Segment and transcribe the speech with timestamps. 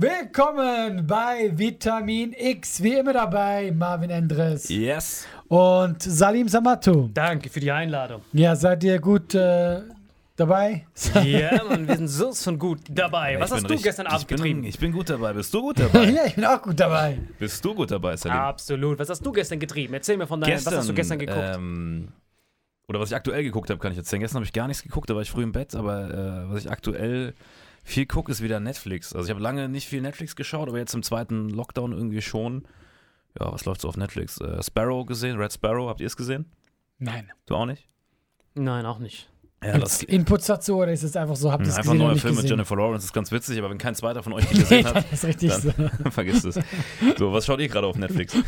[0.00, 5.26] Willkommen bei Vitamin X, wie immer dabei, Marvin Endres Yes.
[5.48, 7.10] und Salim Samato.
[7.12, 8.22] Danke für die Einladung.
[8.32, 9.80] Ja, seid ihr gut äh,
[10.36, 10.86] dabei?
[11.24, 13.40] Ja, Mann, wir sind so von gut dabei.
[13.40, 14.62] Was Ich hast du richtig- gestern Abend ich bin, getrieben?
[14.62, 15.32] Ich bin gut dabei.
[15.32, 16.04] Bist du gut dabei?
[16.10, 17.18] ja, ich bin auch gut dabei.
[17.40, 18.38] Bist du gut dabei, Salim?
[18.38, 19.00] Absolut.
[19.00, 19.94] Was hast du gestern getrieben?
[19.94, 21.56] Erzähl mir von deinem, was hast du gestern geguckt?
[21.56, 22.06] Ähm,
[22.88, 24.20] oder was ich aktuell geguckt habe, kann ich erzählen.
[24.20, 26.08] Gestern habe ich gar nichts geguckt, da war ich früh im Bett, aber
[26.46, 27.34] äh, was ich aktuell
[27.88, 29.14] viel gucke, ist wieder Netflix.
[29.14, 32.66] Also ich habe lange nicht viel Netflix geschaut, aber jetzt im zweiten Lockdown irgendwie schon.
[33.38, 34.40] Ja, was läuft so auf Netflix?
[34.40, 36.50] Äh, Sparrow gesehen, Red Sparrow, habt ihr es gesehen?
[36.98, 37.30] Nein.
[37.46, 37.88] Du auch nicht?
[38.54, 39.30] Nein, auch nicht.
[39.64, 42.06] Ja, Gibt's Inputs dazu oder ist es einfach so, habt ihr es einfach gesehen ein
[42.06, 42.58] neuer Film mit gesehen?
[42.58, 45.12] Jennifer Lawrence, ist ganz witzig, aber wenn kein zweiter von euch die gesehen hat, das
[45.12, 45.72] ist richtig so.
[45.76, 46.60] dann vergisst es.
[47.18, 48.34] So, was schaut ihr gerade auf Netflix?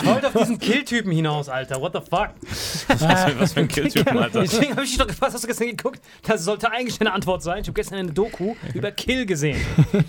[0.00, 1.80] Ich wollte auf diesen Kill-Typen hinaus, Alter.
[1.80, 2.30] What the fuck?
[2.88, 4.40] Was, was für ein Killtypen, Alter.
[4.42, 6.00] Deswegen habe ich dich doch gefragt, hast du gestern geguckt?
[6.26, 7.60] Das sollte eigentlich eine Antwort sein.
[7.62, 9.60] Ich habe gestern eine Doku über Kill gesehen.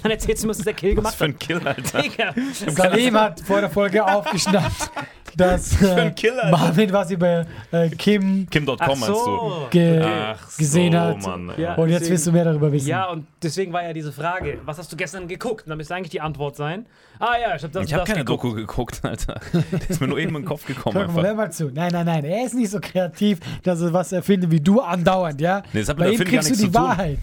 [0.04, 1.32] Dann erzählst du mir, was der Kill Was gemacht für hat.
[1.32, 2.02] ein Kill, Alter.
[2.02, 2.34] Digga.
[2.68, 4.92] Salim hat vor der Folge aufgeschnappt,
[5.38, 6.50] dass äh, Alter.
[6.52, 9.14] Marvin was über äh, Kim Kim.com Ach meinst du?
[9.14, 9.68] so.
[9.70, 11.22] ge Ach gesehen so, hat.
[11.22, 11.76] Mann, Ja.
[11.76, 12.88] Und jetzt deswegen- willst du mehr darüber wissen.
[12.88, 15.64] Ja, und deswegen war ja diese Frage, was hast du gestern geguckt?
[15.66, 16.86] Und dann müsste eigentlich die Antwort sein.
[17.20, 18.44] Ah ja, ich habe das Ich habe keine geguckt.
[18.44, 19.40] Doku geguckt, Alter.
[19.72, 21.70] Das ist mir nur eben in den Kopf gekommen Guck mal, hör mal zu.
[21.74, 22.24] Nein, nein, nein.
[22.24, 25.62] Er ist nicht so kreativ, dass er was erfindet wie du andauernd, ja?
[25.74, 27.18] Nee, das hat mit Bei ihm Film gar kriegst du die zu tun.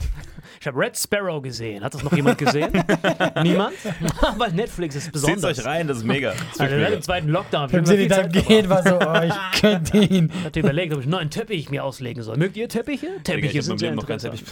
[0.60, 1.82] Ich habe Red Sparrow gesehen.
[1.84, 2.72] Hat das noch jemand gesehen?
[3.42, 3.74] Niemand?
[4.36, 5.58] Weil Netflix ist besonders.
[5.58, 6.32] euch rein, das ist mega.
[6.56, 6.90] Das während mega.
[6.90, 7.68] dem zweiten Lockdown.
[7.68, 10.30] Sind die dann gehen, war so, oh, ich könnte ihn.
[10.38, 12.36] Ich hatte überlegt, ob ich einen neuen Teppich mir auslegen soll.
[12.36, 13.06] Mögt ihr Teppiche?
[13.06, 14.42] Digga, Teppiche ich hab sind in sehr noch interessant.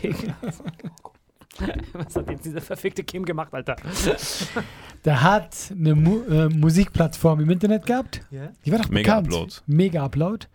[0.00, 0.36] Teppich Digga.
[1.92, 3.76] Was hat jetzt dieser verfickte Kim gemacht, Alter?
[5.04, 8.20] Der hat eine Mu äh, Musikplattform im Internet gehabt.
[8.30, 8.50] Ja?
[8.64, 9.28] Die war doch Mega bekannt.
[9.28, 9.54] Upload.
[9.66, 10.46] Mega Upload.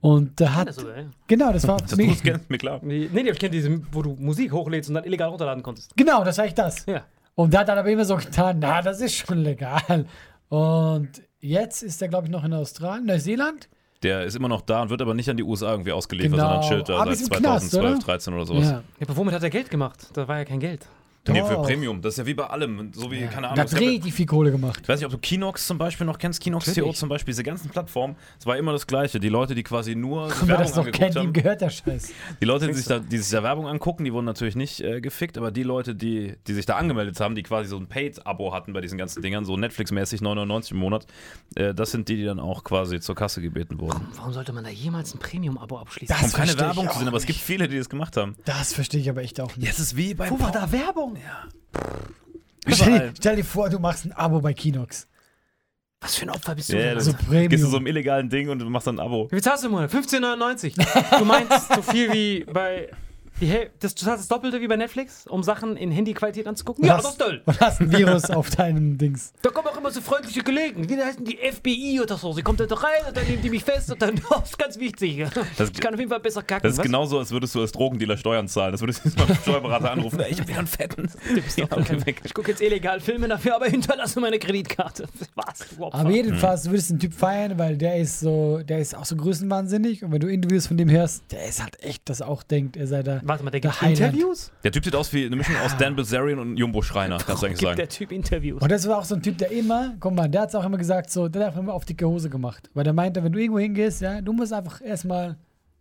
[0.00, 1.04] Und der hat, Das sogar, ja.
[1.26, 2.78] genau, das war, Das du mega, es kennst, mir klar.
[2.82, 5.96] Nee, nee, ich kenne diese, wo du Musik hochlädst und dann illegal runterladen konntest.
[5.96, 6.86] genau, das war ich das.
[6.86, 7.02] Ja.
[7.34, 10.06] Und der hat dann aber immer so getan, na, das ist schon legal.
[10.48, 11.08] Und
[11.40, 13.68] jetzt ist er, glaube ich, noch in Australien, Neuseeland.
[14.02, 16.44] Der ist immer noch da und wird aber nicht an die USA irgendwie ausgeliefert, Genau.
[16.48, 18.04] sondern chillt da Aber seit ist im Knast, 2012, oder?
[18.06, 18.64] 13 oder sowas.
[18.64, 18.70] Ja.
[18.70, 20.06] Ja, aber womit hat er Geld gemacht?
[20.12, 20.86] Da war ja kein Geld.
[21.26, 21.60] Nee, für.
[21.62, 22.00] Premium.
[22.00, 22.90] Das ist ja wie bei allem.
[22.94, 23.58] So wie, keine Da Ahnung.
[23.60, 24.80] hat es gab ja- richtig viel Kohle gemacht.
[24.82, 26.44] Ich weiß nicht, ob du Kinox zum Beispiel noch kennst.
[26.46, 26.96] Natürlich.
[26.96, 28.16] zum Beispiel, diese ganzen Plattformen.
[28.40, 29.20] Es war immer das Gleiche.
[29.20, 31.32] Die Leute, die quasi nur Wer Werbung das noch angeguckt kennt, ihm haben.
[31.34, 32.12] gehört der Scheiß.
[32.40, 35.00] Die Leute, die sich, da, die sich da Werbung angucken, die wurden natürlich nicht äh,
[35.02, 38.54] gefickt, aber die Leute, die, die sich da angemeldet haben, die quasi so ein Paid-Abo
[38.54, 41.06] hatten bei diesen ganzen Dingern, so Netflix-mäßig 99 im Monat,
[41.56, 44.00] äh, das sind die, die dann auch quasi zur Kasse gebeten wurden.
[44.16, 46.08] Warum sollte man da jemals ein Premium-Abo abschließen?
[46.08, 47.88] Das Kommt keine verstehe ich Werbung auch zu sehen, aber es gibt viele, die das
[47.90, 48.36] gemacht haben.
[48.46, 49.66] Das verstehe ich aber echt auch nicht.
[49.66, 51.07] Jetzt ist wie bei Wo war da Werbung?
[52.66, 53.12] Stell, Überall.
[53.16, 55.06] stell dir vor, du machst ein Abo bei Kinox.
[56.00, 57.00] Was für ein Opfer bist du Ja, denn?
[57.00, 57.48] So Premium.
[57.48, 59.28] gehst du so einem illegalen Ding und machst dann ein Abo.
[59.30, 59.90] Wie zahlst du im Monat?
[59.92, 61.18] 15,99.
[61.18, 62.88] Du meinst so viel wie bei.
[63.46, 66.84] Häl das, du zahlst das Doppelte wie bei Netflix, um Sachen in Handyqualität anzugucken?
[66.84, 67.02] Ja, Was?
[67.04, 67.42] das ist toll.
[67.46, 69.32] Und hast ein Virus auf deinem Dings.
[69.42, 70.86] Da kommen auch immer so freundliche Kollegen.
[70.86, 72.32] Die heißen die FBI oder so.
[72.32, 74.58] Sie kommt da doch rein und dann nehmen die mich fest und dann, das ist
[74.58, 75.24] ganz wichtig.
[75.56, 76.62] Das- ich kann auf jeden Fall besser kacken.
[76.64, 76.84] Das ist was?
[76.86, 78.72] genauso, als würdest du als Drogendealer Steuern zahlen.
[78.72, 80.20] Das würdest du jetzt mal beim Steuerberater anrufen.
[80.28, 81.08] Ich hab wieder einen fetten.
[81.56, 82.20] Ja, okay, weg.
[82.24, 85.06] Ich gucke jetzt illegal Filme dafür, aber hinterlasse meine Kreditkarte.
[85.34, 85.66] Was?
[85.92, 89.16] Aber jedenfalls, du würdest den Typ feiern, weil der ist so, der ist auch so
[89.16, 90.04] größenwahnsinnig.
[90.04, 92.76] Und wenn du Interviews von dem hörst, der ist halt echt, dass er auch denkt,
[92.76, 93.20] er sei da.
[93.28, 94.00] Warte mal, der gibt Highland.
[94.00, 94.50] Interviews?
[94.64, 97.46] Der Typ sieht aus wie eine Mischung aus Dan Bilzerian und Jumbo Schreiner, kannst du
[97.46, 97.76] eigentlich Gibt sagen.
[97.76, 98.62] der Typ Interviews?
[98.62, 100.64] Und das war auch so ein Typ, der immer, guck mal, der hat es auch
[100.64, 102.70] immer gesagt, so, der hat einfach immer auf dicke Hose gemacht.
[102.74, 105.36] Weil der meinte, wenn du irgendwo hingehst, ja, du musst einfach erstmal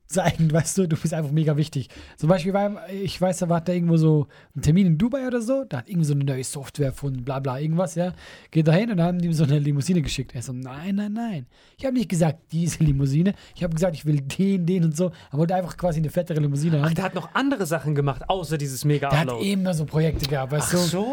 [0.08, 1.90] zeigen, weißt du, du bist einfach mega wichtig.
[2.18, 5.42] Zum Beispiel, war, ich weiß, da war da irgendwo so ein Termin in Dubai oder
[5.42, 8.14] so, da hat irgendwie so eine neue Software von bla bla irgendwas, ja.
[8.52, 10.34] Geht da hin und dann haben die ihm so eine Limousine geschickt.
[10.34, 11.46] Er so, nein, nein, nein.
[11.78, 13.34] Ich habe nicht gesagt, diese Limousine.
[13.56, 15.12] Ich habe gesagt, ich will den, den und so.
[15.32, 16.96] Er wollte einfach quasi eine fettere Limousine Ach, haben.
[16.96, 20.74] der hat noch andere Sachen gemacht, außer dieses Der hat immer so Projekte gehabt, weißt
[20.74, 20.78] du?
[20.78, 21.06] so,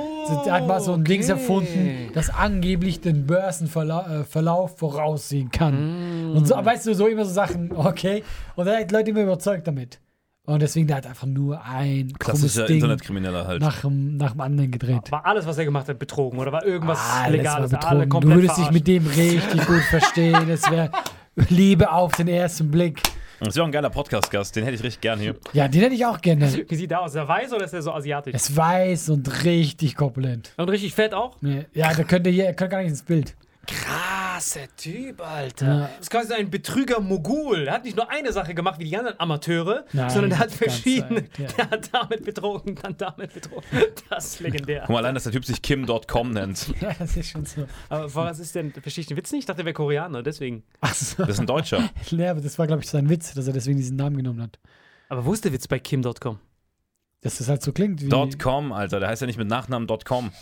[0.45, 1.41] Der hat mal so ein Dings okay.
[1.41, 6.31] erfunden, das angeblich den Börsenverlauf äh, voraussehen kann.
[6.33, 6.37] Mm.
[6.37, 8.23] Und so, weißt du, so immer so Sachen, okay.
[8.57, 10.01] Und dann hat Leute immer überzeugt damit.
[10.47, 13.63] Und deswegen, der hat einfach nur ein Klassischer Ding Internetkrimineller halt.
[13.63, 15.11] nach dem, nach dem anderen gedreht.
[15.11, 16.39] War alles, was er gemacht hat, betrogen?
[16.39, 17.73] Oder war irgendwas Alles Legales?
[17.73, 18.21] war betrogen.
[18.21, 20.51] Du würdest dich mit dem richtig gut verstehen.
[20.51, 20.91] Es wäre
[21.49, 23.01] Liebe auf den ersten Blick.
[23.41, 25.35] Das ist ja auch ein geiler Podcast-Gast, den hätte ich richtig gern hier.
[25.55, 26.47] Ja, den hätte ich auch gerne.
[26.69, 27.11] Wie sieht der aus?
[27.11, 28.35] Ist er weiß oder ist er so asiatisch?
[28.35, 30.53] Es weiß und richtig korpulent.
[30.57, 31.37] Und richtig fett auch?
[31.41, 33.35] Nee, Ja, der könnte hier, er könnte gar nicht ins Bild.
[34.35, 35.67] Krasser Typ, Alter.
[35.67, 35.81] Ja.
[35.83, 37.69] Das ist quasi ein Betrüger-Mogul.
[37.69, 40.51] Er hat nicht nur eine Sache gemacht wie die anderen Amateure, Nein, sondern er hat
[40.51, 41.29] verschiedene.
[41.39, 41.47] ja.
[41.57, 43.65] Der hat damit betrogen, dann damit betrogen.
[44.11, 44.81] Das ist legendär.
[44.81, 46.67] Guck mal, allein, dass der Typ sich Kim.com nennt.
[46.81, 47.67] Ja, das ist schon so.
[47.89, 49.41] Aber was ist denn, verstehe ich den Witz nicht?
[49.41, 50.65] Ich dachte, der wäre Koreaner, deswegen.
[50.81, 51.19] Ach so.
[51.23, 51.89] Das ist ein Deutscher.
[52.11, 54.59] Nee, aber das war, glaube ich, sein Witz, dass er deswegen diesen Namen genommen hat.
[55.09, 56.41] Aber wo ist der Witz bei Kim.com?
[57.21, 58.09] Dass das halt so klingt wie.
[58.09, 58.99] Dot .com, Alter.
[59.01, 60.33] Der heißt ja nicht mit Nachnamen .com.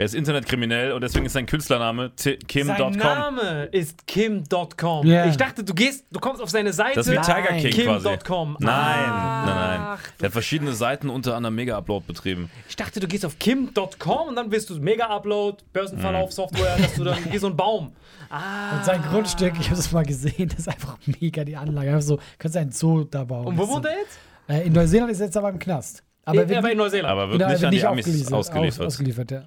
[0.00, 2.92] Er ist Internetkriminell und deswegen ist sein Künstlername T- Sein Kim.com.
[2.96, 5.06] Name ist Kim.com.
[5.06, 5.26] Ja.
[5.26, 6.94] Ich dachte, du gehst, du kommst auf seine Seite.
[6.94, 7.70] Das ist wie Tiger.
[7.70, 8.08] King quasi.
[8.08, 8.56] Kim.com.
[8.60, 9.98] Nein, nein, nein.
[10.18, 12.50] Der hat verschiedene Seiten unter anderem Mega-Upload betrieben.
[12.66, 17.04] Ich dachte, du gehst auf kim.com und dann wirst du Mega-Upload, Börsenverlauf, Software, dass du
[17.04, 17.92] dann wie so ein Baum.
[18.30, 18.78] Ah.
[18.78, 21.90] Und sein Grundstück, ich habe das mal gesehen, das ist einfach mega die Anlage.
[21.90, 23.48] Einfach so, kannst du einen Zoo da bauen.
[23.48, 24.18] Und wo wohnt er jetzt?
[24.48, 26.02] Äh, in Neuseeland ist er jetzt aber im Knast.
[26.24, 27.10] Aber er war in Neuseeland.
[27.12, 28.80] Aber wird genau, nicht wird an die Amis ausgeliefert.
[28.80, 29.42] Aus, ausgeliefert ja.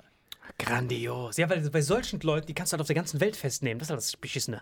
[0.65, 1.37] Grandios.
[1.37, 3.79] Ja, weil bei solchen Leuten, die kannst du halt auf der ganzen Welt festnehmen.
[3.79, 4.61] Das ist halt das Beschissene.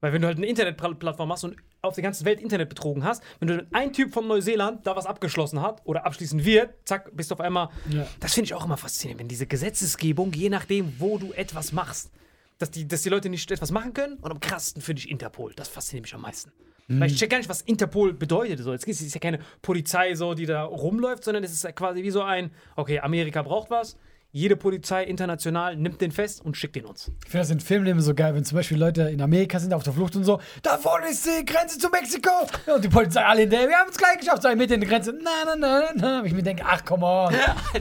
[0.00, 3.22] Weil wenn du halt eine Internetplattform machst und auf der ganzen Welt Internet betrogen hast,
[3.38, 7.30] wenn du ein Typ von Neuseeland da was abgeschlossen hat oder abschließen wird, zack, bist
[7.30, 7.68] du auf einmal.
[7.90, 8.06] Ja.
[8.18, 12.10] Das finde ich auch immer faszinierend, wenn diese Gesetzesgebung, je nachdem, wo du etwas machst,
[12.58, 14.16] dass die, dass die Leute nicht etwas machen können.
[14.16, 15.52] Und am krassesten finde ich Interpol.
[15.54, 16.50] Das fasziniert mich am meisten.
[16.92, 18.58] Weil ich check gar nicht, was Interpol bedeutet.
[18.58, 22.02] So, jetzt ist es ja keine Polizei, so, die da rumläuft, sondern es ist quasi
[22.02, 23.96] wie so ein, okay, Amerika braucht was.
[24.32, 27.10] Jede Polizei international nimmt den fest und schickt den uns.
[27.24, 29.74] Ich finde das in Filmen immer so geil, wenn zum Beispiel Leute in Amerika sind
[29.74, 32.30] auf der Flucht und so, da vorne ist die Grenze zu Mexiko.
[32.72, 35.12] Und die Polizei alle hinterher, wir haben es gleich geschafft, zwei Meter in die Grenze.
[35.12, 36.20] Nein, nein, nein, nein, nein.
[36.20, 37.34] Und ich mir denke, ach, come on.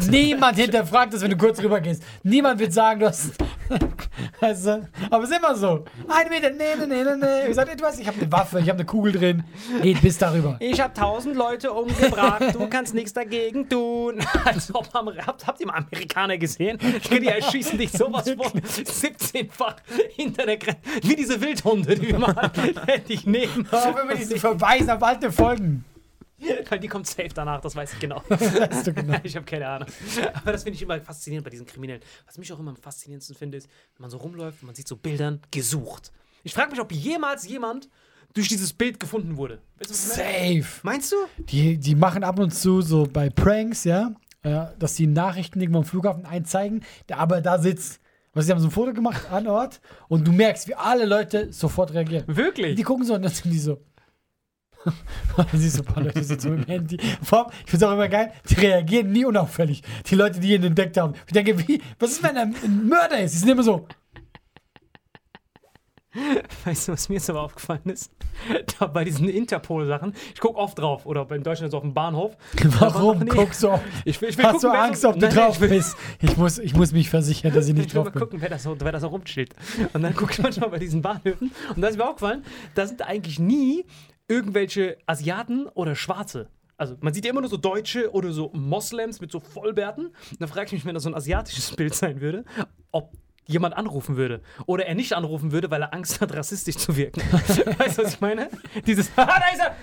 [0.10, 2.01] Niemand hinterfragt das, wenn du kurz rüber gehst.
[2.24, 3.36] Niemand wird sagen, du hast.
[4.39, 4.89] weißt du?
[5.12, 5.86] Aber es ist immer so.
[6.08, 7.50] Ein Meter, nee, nee, nee, nee, nee.
[7.50, 9.44] Ich sage, du weißt, ich habe eine Waffe, ich habe eine Kugel drin.
[9.84, 10.58] Geht bis darüber.
[10.60, 14.20] Ich habe tausend Leute umgebracht, du kannst nichts dagegen tun.
[14.46, 16.77] Als ob habt, habt ihr mal Amerikaner gesehen?
[17.10, 19.75] Die erschießen dich sowas von 17-fach
[20.15, 20.79] hinter der Grenze.
[21.03, 22.51] Wie diese Wildhunde, die wir mal
[22.88, 23.67] hätte ich nehmen.
[23.72, 25.86] Aber wenn wir die verweisen auf alte Folgen.
[26.69, 28.24] Weil die kommt safe danach, das weiß ich genau.
[28.29, 29.19] Weißt du genau.
[29.24, 29.89] Ich habe keine Ahnung.
[30.34, 32.01] Aber das finde ich immer faszinierend bei diesen Kriminellen.
[32.25, 34.88] Was mich auch immer am faszinierendsten finde, ist, wenn man so rumläuft und man sieht
[34.88, 36.12] so Bildern gesucht.
[36.43, 37.89] Ich frage mich, ob jemals jemand
[38.34, 39.62] durch dieses Bild gefunden wurde.
[39.81, 40.65] Safe.
[40.84, 41.15] Meinst du?
[41.38, 45.79] Die, die machen ab und zu so bei Pranks, ja, äh, dass die Nachrichten irgendwo
[45.79, 48.01] am Flughafen einzeigen, der aber da sitzt.
[48.34, 51.51] Was sie haben so ein Foto gemacht an Ort und du merkst, wie alle Leute
[51.51, 52.25] sofort reagieren.
[52.27, 52.75] Wirklich?
[52.75, 53.81] Die gucken so und dann sind die so.
[55.53, 56.98] siehst du ein paar Leute sitzen so im Handy.
[57.22, 59.84] Vor allem, ich finde es auch immer geil, die reagieren nie unauffällig.
[60.05, 61.13] Die Leute, die ihn entdeckt haben.
[61.27, 63.34] Ich denke, wie, was ist, wenn er ein Mörder ist?
[63.34, 63.88] Die sind immer so.
[66.65, 68.11] Weißt du, was mir jetzt aber aufgefallen ist?
[68.79, 72.38] Da bei diesen Interpol-Sachen, ich gucke oft drauf, oder in Deutschland so auf dem Bahnhof.
[72.79, 73.81] Warum guckst du auf?
[74.05, 75.97] Ich will, ich will Hast gucken, du Angst, ob du Nein, nein, drauf will, bist?
[76.21, 78.19] Ich muss, ich muss mich versichern, dass ich nicht Ich will drauf mal bin.
[78.21, 79.53] gucken, wer das, so, wer das so rumsteht.
[79.93, 81.51] Und dann gucke ich manchmal bei diesen Bahnhöfen.
[81.75, 82.43] Und da ist mir aufgefallen,
[82.75, 83.85] da sind eigentlich nie
[84.27, 86.47] irgendwelche Asiaten oder Schwarze.
[86.77, 90.07] Also man sieht ja immer nur so Deutsche oder so Moslems mit so Vollbärten.
[90.07, 92.45] Und da frage ich mich, wenn das so ein asiatisches Bild sein würde,
[92.91, 93.11] ob
[93.50, 94.41] jemand anrufen würde.
[94.68, 97.22] Oder er nicht anrufen würde, weil er Angst hat, rassistisch zu wirken.
[97.32, 98.50] weißt du, was ich meine?
[98.86, 99.75] Dieses, ah, da ist er!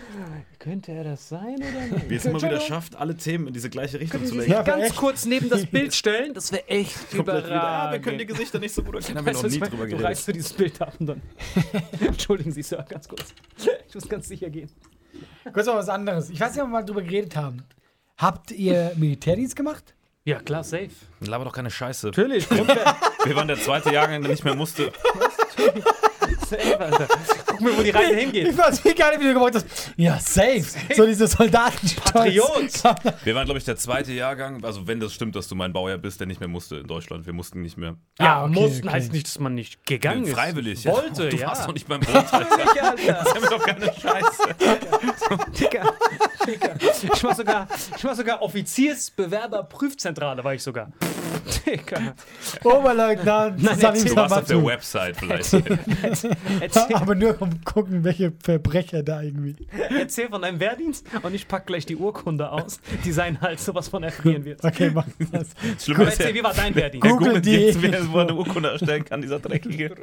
[0.58, 2.08] Könnte er das sein oder nicht?
[2.10, 4.52] Wie es immer wieder schafft, alle Themen in diese gleiche Richtung zu lenken.
[4.52, 4.96] Ja, aber Ganz echt.
[4.96, 7.92] kurz neben das Bild stellen, das wäre echt wieder, ah, überragend.
[7.92, 9.82] wir können die Gesichter nicht so gut erkennen, haben wir noch du, nie drüber meine?
[9.82, 10.06] Du geredet.
[10.06, 11.22] reißt so dieses Bild ab und dann.
[12.00, 13.34] Entschuldigen Sie, Sir, ganz kurz.
[13.88, 14.70] Ich muss ganz sicher gehen.
[15.52, 16.30] Kurz noch was anderes.
[16.30, 17.64] Ich weiß nicht, ob wir mal drüber geredet haben.
[18.16, 19.94] Habt ihr Militärdienst gemacht?
[20.26, 20.90] Ja, klar, safe.
[21.20, 22.08] Laber doch keine Scheiße.
[22.08, 22.50] Natürlich.
[22.50, 24.90] Wir waren der zweite Jahrgang, der nicht mehr musste.
[26.48, 27.06] safe, Alter.
[27.56, 28.48] Guck mir, wo die Reise hingeht.
[28.48, 29.66] Ich weiß wie geil, wie du gemacht hast.
[29.96, 30.64] Ja, safe.
[30.94, 31.88] So diese Soldaten.
[32.04, 32.70] Patriot.
[33.24, 35.98] Wir waren, glaube ich, der zweite Jahrgang, also wenn das stimmt, dass du mein Baujahr
[35.98, 37.26] bist, der nicht mehr musste in Deutschland.
[37.26, 37.96] Wir mussten nicht mehr.
[38.18, 38.96] Ja, Ah, okay, mussten okay.
[38.96, 40.34] heißt nicht, dass man nicht gegangen ist.
[40.34, 40.84] Freiwillig.
[40.86, 41.30] Wollte, ja.
[41.30, 41.46] Du ja.
[41.48, 42.46] warst doch nicht beim Alter.
[43.06, 44.54] Das ist doch keine Scheiße.
[45.58, 45.94] Dicker,
[46.46, 46.74] Dicker.
[47.14, 50.90] Ich war sogar, ich war sogar Offiziersbewerberprüfzentrale, war ich sogar.
[51.64, 52.14] Dicker.
[52.64, 54.64] Oberleutnant Nein, Salim erzähl Du warst auf der.
[54.64, 55.54] Website vielleicht.
[56.94, 59.56] Aber nur um gucken, welche Verbrecher da irgendwie.
[59.98, 63.88] erzähl von deinem Wehrdienst und ich pack gleich die Urkunde aus, die seinen Hals sowas
[63.88, 64.62] von erfrieren wird.
[64.64, 65.48] Okay, mach das.
[65.54, 67.04] Aber ist ja, erzähl, wie war dein Wehrdienst?
[67.06, 69.94] er Google googelt die- jetzt, wer wo er eine Urkunde erstellen kann, dieser Dreckige.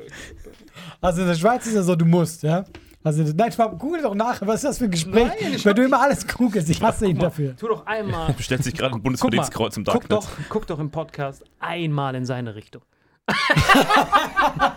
[1.01, 2.65] Also in der Schweiz ist ja so, du musst, ja.
[3.05, 5.27] Also nein, Schwab, google doch nach, was ist das für ein Gespräch?
[5.27, 7.53] Nein, ich Weil du immer alles googelst, ich hasse ihn dafür.
[7.57, 8.31] Tu doch einmal.
[8.38, 10.12] Bestellt sich gerade ein Guck mal, Bundesverdienstkreuz im guck Darknet.
[10.12, 12.81] doch, guck doch im Podcast einmal in seine Richtung.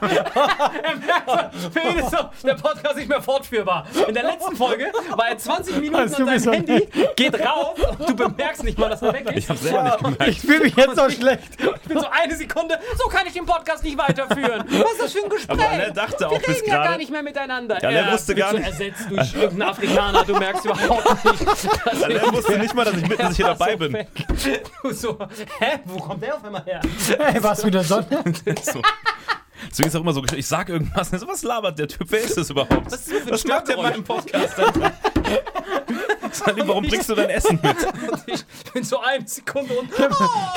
[0.08, 3.86] Für ihn ist so der Podcast nicht mehr fortführbar.
[4.06, 7.78] In der letzten Folge war er 20 Minuten Das an seinem so Handy, geht rauf
[7.98, 9.48] und du bemerkst nicht mal, dass er weg Ich ist.
[9.50, 10.28] habe selber nicht gemerkt.
[10.28, 11.42] Ich fühle mich jetzt so schlecht.
[11.58, 14.64] Ich bin so eine Sekunde, so kann ich den Podcast nicht weiterführen.
[14.68, 15.58] Was ist das für ein Gespräch?
[15.60, 17.78] Aber er dachte auch Wir reden ja gar nicht mehr miteinander.
[17.82, 18.66] Ja, er wusste gar so nicht.
[18.66, 21.46] ersetzt durch irgendeinen Afrikaner, du merkst überhaupt nicht.
[21.84, 24.06] dass er wusste nicht mal, dass ich, mit, dass ich hier dabei so bin.
[24.82, 25.18] Du so,
[25.60, 26.80] hä, wo kommt der auf einmal her?
[27.18, 28.06] Hey, was wieder Sonne?
[28.62, 28.80] So.
[29.70, 32.06] Deswegen ist auch immer so, ich sag irgendwas, was labert der Typ?
[32.10, 32.86] Wer ist das überhaupt?
[32.86, 34.54] Was ist das Was macht der in meinem Podcast?
[36.33, 37.76] Salim, warum bringst du dein Essen mit?
[38.26, 39.90] Ich bin so eine Sekunde und.
[39.90, 39.99] Ich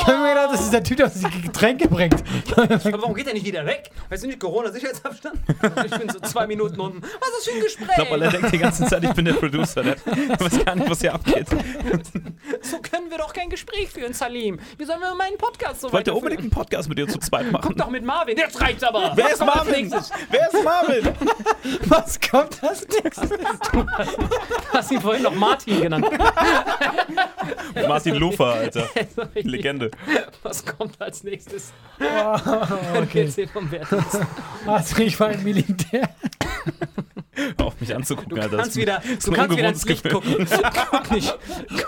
[0.08, 2.24] habe mir gedacht, das ist der Typ, der die Getränke bringt.
[2.56, 3.90] Aber warum geht er nicht wieder weg?
[4.10, 5.40] Weißt du nicht, Corona-Sicherheitsabstand?
[5.86, 7.02] Ich bin so zwei Minuten unten.
[7.02, 7.88] Was ist das für ein Gespräch?
[7.90, 9.84] Ich glaube, weil er denkt die ganze Zeit, ich bin der Producer.
[9.84, 9.96] Der
[10.40, 11.48] weiß gar nicht, was hier abgeht.
[12.62, 14.60] so können wir doch kein Gespräch führen, Salim.
[14.78, 17.52] Wie sollen wir meinen Podcast so Ich wollte unbedingt einen Podcast mit dir zu zweit
[17.52, 17.64] machen.
[17.68, 18.38] Guck doch mit Marvin.
[18.38, 19.14] Jetzt reicht's aber.
[19.16, 19.92] Wer ist Marvin?
[20.30, 21.10] Wer ist Marvin?
[21.86, 23.40] Was kommt das nächste?
[24.62, 26.08] Du hast ihn vorhin noch Martin genannt.
[27.88, 28.88] Martin Lufer, Alter.
[29.36, 29.92] Legende.
[30.44, 31.72] Was kommt als nächstes?
[32.96, 33.24] Okay.
[33.26, 34.20] Erzähl vom Wehrdienst.
[35.00, 36.10] Ich war im Militär.
[37.58, 38.58] Hör auf mich anzugucken, Du Alter.
[38.58, 40.48] kannst Das ist- wieder, du kannst wieder ins Licht gucken.
[40.92, 41.38] Guck nicht,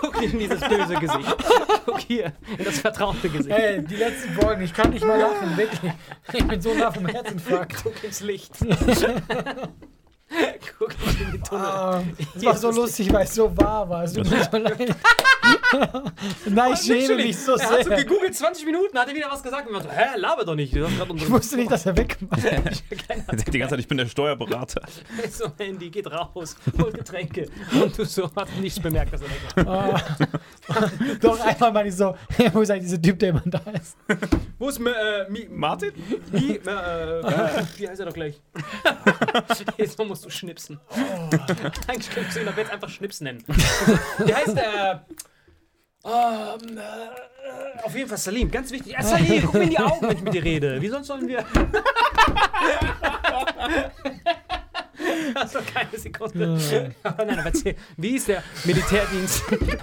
[0.00, 1.36] guck nicht in dieses böse Gesicht.
[1.84, 3.50] Guck hier, in das vertraute Gesicht.
[3.56, 5.92] Ey, die letzten Folgen, ich kann nicht mal lachen, wirklich.
[6.32, 7.82] Ich bin so nah vom Herzinfarkt.
[7.82, 8.52] Guck ins Licht.
[10.78, 11.64] Guck nicht in die Tunnel.
[11.64, 12.02] Ah,
[12.34, 14.04] Es war so lustig, weil es so wahr war.
[14.04, 14.94] Es tut mir so leid.
[16.46, 18.04] Nein, ich schäme mich so er hat so sehr.
[18.04, 20.74] gegoogelt, 20 Minuten, hat er wieder was gesagt und man so, hä, laber doch nicht.
[20.74, 22.44] Ich wusste nicht, dass er wegmacht.
[22.44, 24.82] Der denkt die ganze Zeit, ich bin der Steuerberater.
[25.30, 27.48] so Handy, geht raus, holt Getränke.
[27.72, 29.94] Und du so, hast nichts bemerkt, dass er weg war.
[29.94, 30.18] Ah.
[31.20, 32.14] Doch einmal meine ich so,
[32.52, 33.96] wo ist eigentlich dieser Typ, der immer da ist?
[34.58, 35.92] Wo ist äh, Mi, Martin?
[36.30, 36.62] Mi, äh,
[37.76, 38.40] wie heißt er doch gleich?
[39.76, 40.80] Jetzt mal musst du schnipsen.
[41.86, 43.44] Eigentlich könntest du ihn ab jetzt einfach Schnips nennen.
[44.26, 44.96] Der heißt, äh,
[46.04, 48.96] ähm, äh, auf jeden Fall Salim, ganz wichtig.
[48.98, 50.80] Äh, Salim, guck mir in die Augen, wenn ich mit dir rede.
[50.80, 51.44] Wie sonst sollen wir.
[55.34, 56.92] Das war keine Sekunde.
[57.02, 59.42] Aber nein, aber erzähl, wie ist der Militärdienst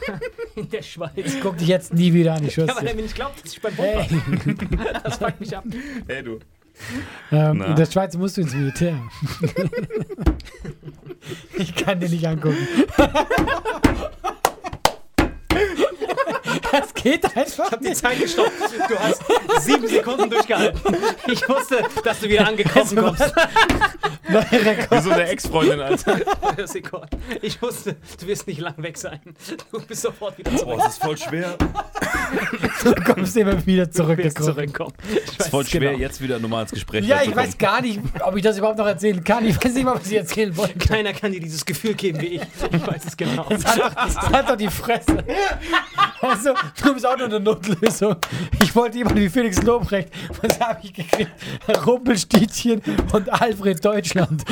[0.55, 1.37] in der Schweiz?
[1.41, 2.95] Guck dich jetzt nie wieder an, ich Ja, schwör's weil er dir.
[2.95, 4.03] mir nicht glaubt, dass ich beim Bund war.
[4.03, 5.63] Hey, Das fuckt mich ab.
[6.07, 6.39] Hey, du.
[7.31, 8.99] Ähm, in der Schweiz musst du ins Militär.
[11.57, 12.57] ich kann dir nicht angucken.
[16.71, 17.93] Das geht einfach Ich hab die.
[17.93, 18.51] Zeit gestoppt.
[18.89, 19.21] Du hast
[19.61, 20.79] sieben Sekunden durchgehalten.
[21.27, 23.33] Ich wusste, dass du wieder angekrochen kommst.
[24.29, 24.91] Neuer Rekord.
[24.91, 26.19] Wie so eine Ex-Freundin, Alter.
[27.41, 29.19] Ich wusste, du wirst nicht lang weg sein.
[29.71, 30.77] Du bist sofort wieder Boah, zurück.
[30.83, 31.55] das ist voll schwer.
[32.83, 34.45] Du kommst immer wieder Du wirst zurückgekommen.
[34.53, 34.93] zurückkommen.
[35.11, 35.99] Ich Das ist voll es schwer, genau.
[35.99, 38.85] jetzt wieder normal ins Gespräch Ja, ich weiß gar nicht, ob ich das überhaupt noch
[38.85, 39.45] erzählen kann.
[39.47, 40.77] Ich weiß nicht mal, was ich erzählen wollte.
[40.77, 42.41] Keiner kann dir dieses Gefühl geben wie ich.
[42.71, 43.47] Ich weiß es genau.
[43.49, 45.23] Halt doch die Fresse.
[46.21, 46.53] Also,
[46.83, 48.15] du bist auch nur eine Notlösung.
[48.61, 50.09] Ich wollte jemanden wie Felix Lobrecht.
[50.41, 51.31] Was habe ich gekriegt?
[51.85, 52.81] Rumpelstietchen
[53.13, 54.43] und Alfred Deutschland.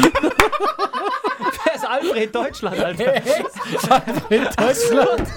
[1.64, 3.14] Wer ist Alfred Deutschland, Alter?
[3.90, 5.28] Alfred Deutschland.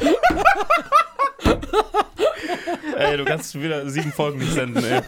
[2.97, 5.01] Ey, du kannst wieder sieben Folgen nicht senden, ey.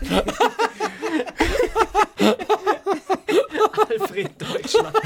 [3.89, 4.97] Alfred Deutschland.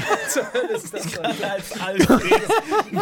[0.53, 1.17] Hölle ist das?
[1.19, 2.41] Als Alfred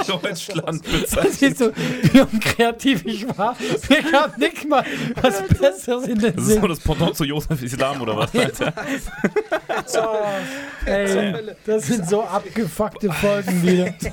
[0.07, 1.33] Deutschland bezeichnet.
[1.33, 3.55] Siehst du, wie unkreativ ich war?
[3.89, 4.85] Mir kam nicht mal
[5.21, 6.69] was Besseres in den Das ist so Sinn.
[6.69, 8.73] das Pendant zu Josef Islam oder was, Alter?
[10.85, 13.93] Ey, das sind so abgefuckte Folgen wieder.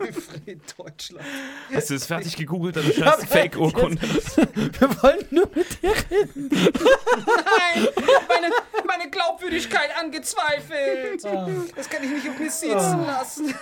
[0.00, 1.24] Alfred Deutschland.
[1.72, 4.00] Hast du es fertig gegoogelt, deine scheiß Fake-Urkunde?
[4.02, 6.48] Wir wollen nur mit dir reden.
[6.50, 7.88] Nein,
[8.28, 8.50] meine,
[8.86, 11.24] meine Glaubwürdigkeit angezweifelt.
[11.76, 13.54] Das kann ich nicht auf mir sitzen lassen.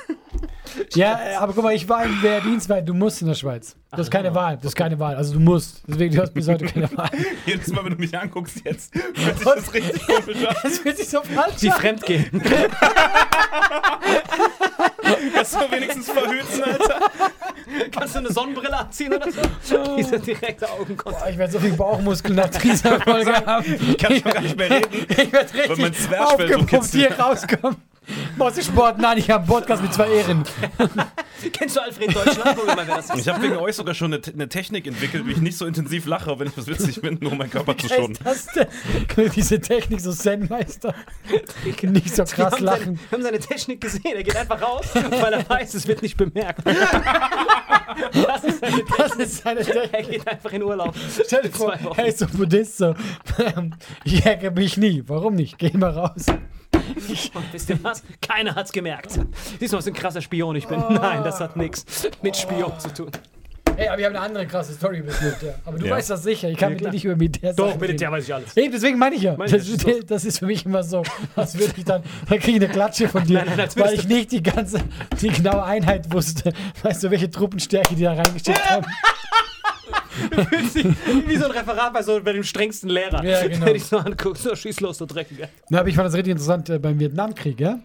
[0.94, 3.76] Ja, aber guck mal, ich war im Wehrdienst, weil du musst in der Schweiz.
[3.90, 4.56] Das ist keine Wahl.
[4.56, 5.16] Das ist keine Wahl.
[5.16, 5.82] Also du musst.
[5.86, 7.10] Deswegen, du hast bis heute keine Wahl.
[7.44, 10.56] Jedes Mal, wenn du mich anguckst jetzt, hört sich das richtig komisch an.
[10.62, 11.78] Das fühlt sich so falsch Die an.
[11.78, 12.42] Fremdgehen.
[15.34, 17.00] Kannst du wenigstens verhüten, Alter?
[17.90, 19.96] Kannst du eine Sonnenbrille anziehen oder so?
[19.96, 21.24] Diese direkte Augenkontakt.
[21.24, 23.64] Boah, Ich werde so viel Bauchmuskeln nach dieser Folge haben.
[23.90, 24.88] Ich kann schon gar nicht mehr reden.
[25.08, 27.08] Ich werde richtig so aufgepumpt kitzelt.
[27.08, 27.76] hier rauskommen.
[28.36, 28.98] Boah, ist Sport?
[28.98, 30.42] Nein, ich habe einen Podcast mit zwei Ehren.
[31.52, 32.56] Kennst du Alfred Deutschland?
[32.56, 33.16] Guck mal, wer das ist.
[33.20, 36.06] Ich habe wegen euch sogar schon eine, eine Technik entwickelt, wie ich nicht so intensiv
[36.06, 38.18] lache, wenn ich was witzig finde, nur um meinen Körper zu Was schonen.
[38.24, 38.46] das
[39.36, 40.94] Diese Technik, so Zen-Meister.
[41.82, 43.00] Nicht so Wir krass seine, lachen.
[43.08, 44.02] wir haben seine Technik gesehen.
[44.16, 46.62] Er geht einfach raus, weil er weiß, es wird nicht bemerkt.
[48.12, 49.26] Das ist seine Das Technik.
[49.26, 50.10] ist seine Er Technik.
[50.20, 50.94] geht einfach in Urlaub.
[51.26, 52.94] Stell dir vor, er ist so Buddhist, so.
[54.04, 55.02] Ich ärgere mich nie.
[55.06, 55.58] Warum nicht?
[55.58, 56.26] Geh mal raus.
[56.72, 58.02] Und wisst ihr was?
[58.22, 59.18] Keiner hat's gemerkt.
[59.60, 60.82] Siehst du, was ein krasser Spion ich bin?
[60.82, 60.90] Oh.
[60.92, 61.84] Nein, das hat nichts
[62.22, 63.10] mit Spion zu tun.
[63.76, 65.58] Ey, aber wir haben eine andere krasse Story mit Militär.
[65.64, 65.96] Aber du Ja.
[65.96, 66.48] weißt das sicher.
[66.48, 67.96] Ich kann Ja, mit dir nicht über Militär Doch, reden.
[67.96, 68.56] der weiß ich alles.
[68.56, 69.36] Eben, deswegen meine ich ja.
[69.36, 69.96] Meine Das, ich, los.
[70.06, 71.02] das ist für mich immer so,
[71.36, 74.06] als würde ich dann, dann kriege ich eine Klatsche von dir, Nein, nein, weil ich
[74.08, 74.78] nicht die ganze,
[75.20, 76.52] die genaue Einheit wusste.
[76.82, 78.86] Weißt du, welche Truppenstärke die da reingeschickt haben?
[81.26, 83.24] Wie so ein Referat bei, so, bei dem strengsten Lehrer.
[83.24, 83.66] Ja, genau.
[83.66, 85.48] Wenn ich so angucke, so schieß los, so Dreckiger.
[85.70, 87.78] Na, aber ich fand das richtig interessant äh, beim Vietnamkrieg, ja.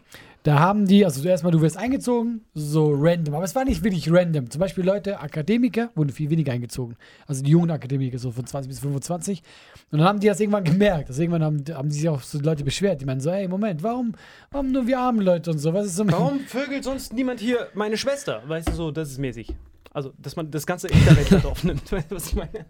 [0.47, 3.35] Da haben die, also zuerst mal, du wirst eingezogen, so random.
[3.35, 4.49] Aber es war nicht wirklich random.
[4.49, 6.95] Zum Beispiel Leute, Akademiker, wurden viel weniger eingezogen.
[7.27, 9.43] Also die jungen Akademiker, so von 20 bis 25.
[9.91, 11.09] Und dann haben die das irgendwann gemerkt.
[11.09, 13.01] Also irgendwann haben, haben die sich auch so Leute beschwert.
[13.01, 14.13] Die meinen so, hey, Moment, warum,
[14.49, 15.73] warum nur wir armen Leute und so?
[15.73, 18.41] Was ist so Warum vögelt sonst niemand hier meine Schwester?
[18.47, 19.53] Weißt du so, das ist mäßig.
[19.97, 21.91] Also, dass man das ganze Internet aufnimmt.
[21.91, 22.67] Weißt du, was ich meine?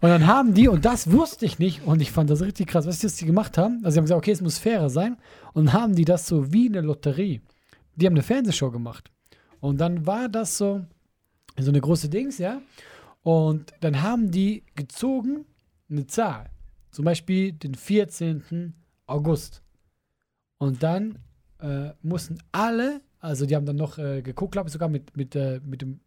[0.00, 2.88] Und dann haben die, und das wusste ich nicht, und ich fand das richtig krass,
[2.88, 3.76] was die, gemacht haben.
[3.84, 5.16] Also, sie haben gesagt, okay, es muss fairer sein.
[5.52, 7.40] Und haben die das so wie eine Lotterie.
[7.94, 9.12] Die haben eine Fernsehshow gemacht.
[9.60, 10.84] Und dann war das so,
[11.56, 12.62] so eine große Dings, ja.
[13.22, 15.44] Und dann haben die gezogen
[15.88, 16.50] eine Zahl.
[16.90, 18.74] Zum Beispiel den 14.
[19.06, 19.62] August.
[20.58, 21.20] Und dann
[21.60, 25.36] äh, mussten alle, also die haben dann noch äh, geguckt, glaube ich, sogar mit, mit,
[25.36, 26.00] äh, mit dem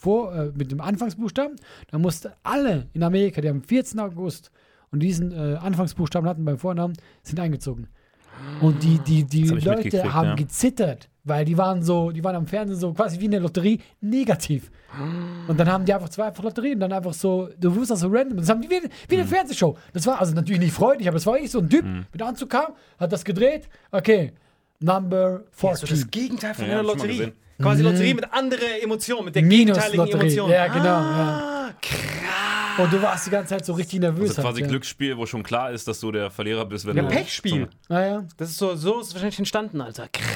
[0.00, 1.56] vor, äh, mit dem Anfangsbuchstaben.
[1.90, 4.00] Da mussten alle in Amerika, die am 14.
[4.00, 4.50] August
[4.90, 7.88] und diesen äh, Anfangsbuchstaben hatten beim Vornamen, sind eingezogen.
[8.62, 10.34] Und die, die, die hab Leute haben ja.
[10.34, 14.70] gezittert, weil die waren so, die waren am Fernsehen so quasi wie eine Lotterie negativ.
[15.46, 18.00] Und dann haben die einfach zwei einfach Lotterien und dann einfach so, du wusstest das
[18.00, 18.38] so random.
[18.38, 19.20] Das haben die wie, wie Mhm.
[19.20, 19.76] eine Fernsehshow.
[19.92, 22.48] Das war also natürlich nicht freudig, aber das war echt so ein Typ, mit Anzug
[22.48, 24.32] kam, hat das gedreht, okay,
[24.80, 25.86] Number 14.
[25.86, 27.32] so das Gegenteil von Ja, einer Lotterie.
[27.60, 30.20] Quasi Lotterie mit anderer Emotion, mit der Minus gegenteiligen Lotterie.
[30.38, 30.50] Emotion.
[30.50, 30.84] Ja, genau.
[30.88, 32.84] Ah, ja.
[32.84, 34.30] Und du warst die ganze Zeit so richtig nervös.
[34.30, 34.66] Also quasi halt, ja.
[34.68, 37.08] Glücksspiel, wo schon klar ist, dass du der Verlierer bist, wenn Ja, du.
[37.08, 37.68] Pechspiel.
[37.68, 38.24] zum- Naja.
[38.36, 40.08] Das ist so, so ist es wahrscheinlich entstanden, Alter.
[40.12, 40.26] Krass.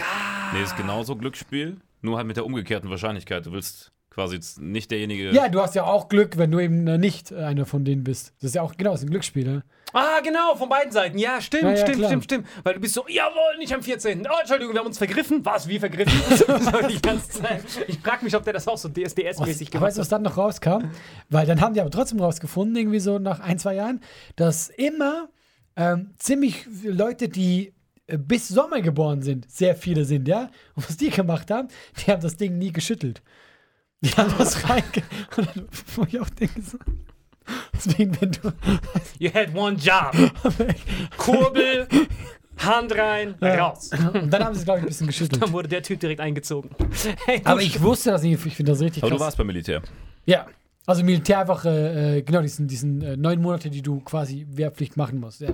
[0.52, 3.46] Nee, ist genauso Glücksspiel, nur halt mit der umgekehrten Wahrscheinlichkeit.
[3.46, 5.32] Du willst quasi nicht derjenige.
[5.32, 8.04] Ja, du hast ja auch Glück, wenn du eben äh, nicht äh, einer von denen
[8.04, 8.32] bist.
[8.40, 9.44] Das ist ja auch genau, das ist ein Glücksspiel.
[9.44, 9.64] Ne?
[9.92, 11.18] Ah, genau, von beiden Seiten.
[11.18, 12.10] Ja, stimmt, Ja, ja, stimmt, klar.
[12.10, 12.46] stimmt, stimmt.
[12.62, 14.26] Weil du bist so, jawohl, nicht am 14.
[14.26, 15.44] Oh, Entschuldigung, wir haben uns vergriffen.
[15.44, 16.16] Was, wie vergriffen?
[16.90, 17.64] die ganze Zeit.
[17.88, 20.00] Ich frag mich, ob der das auch so DSDS-mäßig gemacht weiß, hat.
[20.00, 20.90] was dann noch rauskam.
[21.28, 24.00] Weil dann haben die aber trotzdem rausgefunden, irgendwie so nach ein, zwei Jahren,
[24.36, 25.28] dass immer
[25.76, 27.72] ähm, ziemlich viele Leute, die
[28.06, 30.50] äh, bis Sommer geboren sind, sehr viele sind, ja.
[30.74, 33.22] Und was die gemacht haben, die haben das Ding nie geschüttelt.
[34.04, 34.84] Die haben das reinge...
[35.36, 36.78] Und dann, wo ich auch denke so...
[37.74, 38.52] Deswegen, wenn du...
[39.18, 40.14] You had one job.
[41.16, 41.86] Kurbel,
[42.58, 43.90] Hand rein, raus.
[43.92, 45.42] Und dann haben sie es, glaube ich, ein bisschen geschüttelt.
[45.42, 46.70] Dann wurde der Typ direkt eingezogen.
[47.26, 48.44] Hey, Aber ich wusste das nicht.
[48.46, 49.18] Ich finde das richtig Aber krass.
[49.18, 49.82] du warst beim Militär.
[50.26, 50.46] Ja.
[50.86, 54.96] Also Militär einfach, äh, äh, genau, diesen, diesen äh, neun Monate, die du quasi Wehrpflicht
[54.96, 55.40] machen musst.
[55.40, 55.50] Ja.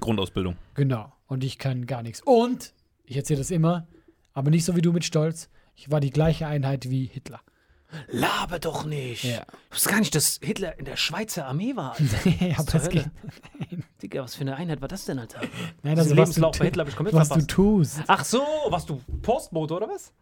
[0.00, 0.56] Grundausbildung.
[0.74, 1.12] Genau.
[1.26, 2.22] Und ich kann gar nichts.
[2.22, 2.72] Und,
[3.04, 3.86] ich erzähle das immer,
[4.32, 7.40] aber nicht so wie du mit Stolz, ich war die gleiche Einheit wie Hitler.
[8.08, 9.24] Laber doch nicht.
[9.24, 9.42] Ja.
[9.70, 12.28] Ich wusste gar nicht, dass Hitler in der Schweizer Armee war, Alter.
[12.46, 13.06] ja, aber es geht.
[14.02, 15.40] Digga, was für eine Einheit war das denn, Alter?
[15.82, 17.50] Nein, Das also, was du, Lebenslauf bei Hitler hab ich komplett was du verpasst.
[17.50, 18.00] tust.
[18.06, 20.12] Ach so, warst du Postbote oder was?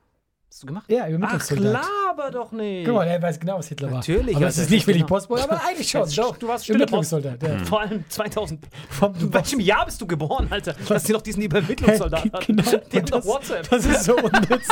[0.52, 0.84] Hast du gemacht?
[0.88, 1.84] Ja, Ach, Übermittlungssoldat.
[2.08, 2.84] laber doch nicht.
[2.84, 3.98] Guck mal, der weiß genau, was Hitler war.
[3.98, 5.14] Natürlich, Aber es ist nicht wirklich genau.
[5.14, 6.10] Postbote, aber eigentlich schon.
[6.16, 6.68] Doch, du warst.
[6.68, 7.40] Übermittlungssoldat.
[7.40, 7.58] Ja.
[7.64, 8.60] Vor allem 2000.
[8.90, 10.74] Vom, In welchem Jahr bist du geboren, Alter?
[10.88, 12.56] Dass sie noch diesen Übermittlungssoldat hatten.
[12.56, 12.62] genau.
[12.92, 13.70] Die haben doch das, WhatsApp.
[13.70, 14.68] das ist so unnütz.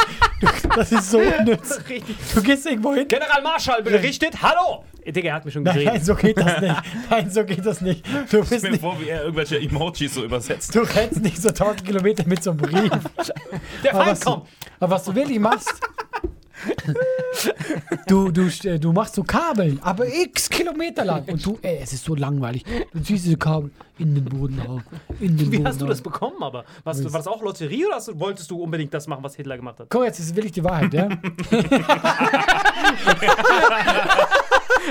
[0.75, 1.79] Das ist so unnütz.
[1.89, 2.17] Richtig.
[2.35, 3.07] Du gehst irgendwo hin.
[3.07, 4.83] General Marschall berichtet, hallo!
[5.09, 5.87] Äh, Digga, er hat mich schon geredet.
[5.93, 6.77] nein, so geht das nicht.
[7.11, 8.05] Nein, so geht das nicht.
[8.31, 10.75] Du bist mir nicht, vor, wie er irgendwelche Emojis so übersetzt.
[10.75, 12.91] du rennst nicht so 1000 Kilometer mit so einem Brief.
[13.85, 14.47] Der Aber Feind was, du, kommt.
[14.81, 15.73] aber was du wirklich machst,
[18.09, 21.25] du, du, st- du machst so Kabel, aber x Kilometer lang.
[21.27, 22.65] Und du, ey, es ist so langweilig.
[22.93, 24.83] Du ziehst diese Kabel in den Boden hauen.
[25.21, 26.65] In den Wie Boden hast du das bekommen aber?
[26.83, 29.57] Warst du, war das auch Lotterie oder hast wolltest du unbedingt das machen, was Hitler
[29.57, 29.87] gemacht hat?
[29.89, 31.09] Guck, jetzt ist wirklich die Wahrheit, ja?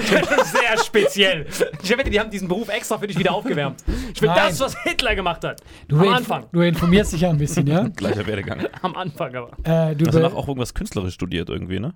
[0.46, 1.46] Sehr speziell.
[1.84, 3.84] Ich wette, die haben diesen Beruf extra für dich wieder aufgewärmt.
[4.14, 4.38] Ich will Nein.
[4.50, 5.62] das, was Hitler gemacht hat.
[5.88, 6.46] Du, Am Anfang.
[6.52, 7.88] du informierst dich ja ein bisschen, ja?
[7.96, 8.66] Gleicher Werdegang.
[8.82, 9.52] Am Anfang aber.
[9.64, 11.94] Äh, du hast danach be- auch irgendwas künstlerisch studiert irgendwie, ne?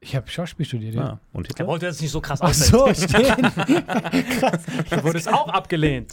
[0.00, 1.02] ich habe Schauspiel studiert, ja.
[1.02, 1.20] Ja.
[1.32, 1.66] Und Er Hitler?
[1.66, 2.72] wollte das nicht so krass Ach aussehen.
[2.78, 3.50] so, stehen.
[4.90, 6.10] Du wurdest auch abgelehnt.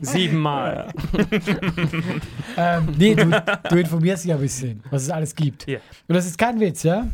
[0.00, 0.88] Siebenmal.
[2.56, 3.30] ähm, nee, du,
[3.70, 5.66] du informierst dich ja ein bisschen, was es alles gibt.
[5.68, 5.78] Ja.
[6.08, 7.06] Und das ist kein Witz, ja?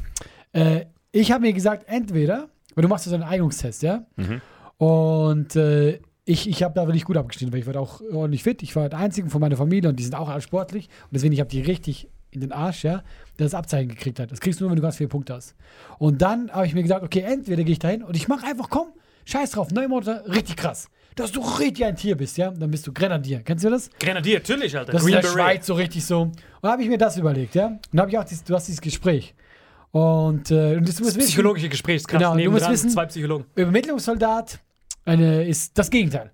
[0.52, 2.48] Äh, ich habe mir gesagt, entweder,
[2.80, 4.06] weil du machst so einen Eignungstest, ja?
[4.16, 4.40] Mhm.
[4.78, 8.42] Und äh, ich, ich habe da nicht gut abgeschnitten, weil ich war da auch ordentlich
[8.42, 8.62] fit.
[8.62, 10.86] Ich war der Einzige von meiner Familie und die sind auch alle sportlich.
[10.86, 13.02] Und deswegen, ich habe die richtig in den Arsch, ja,
[13.38, 14.32] der das Abzeichen gekriegt hat.
[14.32, 15.54] Das kriegst du nur, wenn du ganz viele Punkte hast.
[15.98, 18.70] Und dann habe ich mir gesagt, okay, entweder gehe ich dahin und ich mache einfach,
[18.70, 18.86] komm,
[19.26, 20.88] scheiß drauf, neun Monate, richtig krass.
[21.16, 22.50] Dass du richtig ein Tier bist, ja?
[22.50, 23.42] Dann bist du Grenadier.
[23.44, 23.90] Kennst du das?
[23.98, 24.92] Grenadier, natürlich, Alter.
[24.92, 25.44] Das ist in Green der Beret.
[25.44, 26.22] Schweiz so richtig so.
[26.22, 27.78] Und da habe ich mir das überlegt, ja?
[27.92, 29.34] Und habe ich auch dieses, du hast dieses Gespräch.
[29.92, 32.18] Und, äh, und das, du musst wissen, Psychologische Gesprächskraft.
[32.22, 33.44] Genau, du musst dran wissen- zwei Psychologen.
[33.56, 34.60] Übermittlungssoldat
[35.04, 36.30] eine, ist das Gegenteil.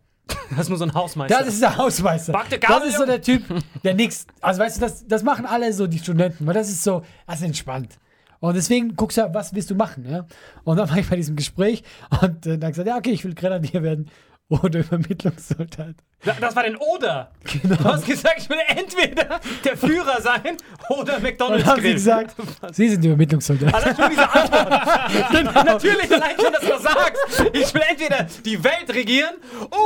[0.51, 1.39] Das ist nur so ein Hausmeister.
[1.39, 2.33] Das ist der Hausmeister.
[2.61, 3.43] Das ist so der Typ,
[3.85, 4.27] der nichts.
[4.41, 7.37] Also weißt du, das, das machen alle so die Studenten, weil das ist so, das
[7.37, 7.99] ist entspannt.
[8.41, 10.27] Und deswegen guckst du, was willst du machen, ja?
[10.65, 11.83] Und dann war ich bei diesem Gespräch
[12.21, 14.11] und äh, dann gesagt, ja, okay, ich will Grenadier werden
[14.49, 15.97] oder Übermittlungssoldat.
[16.25, 17.31] Da- das war denn Oder.
[17.45, 17.77] Genau.
[17.77, 20.57] Du hast gesagt, ich will entweder der Führer sein
[20.89, 22.35] oder McDonalds haben sie gesagt,
[22.73, 23.75] Sie sind Übermittlungssoldat.
[23.75, 25.55] Allein schon diese Antwort.
[25.67, 27.45] Natürlich, allein schon, dass du das sagst.
[27.53, 29.35] Ich will entweder die Welt regieren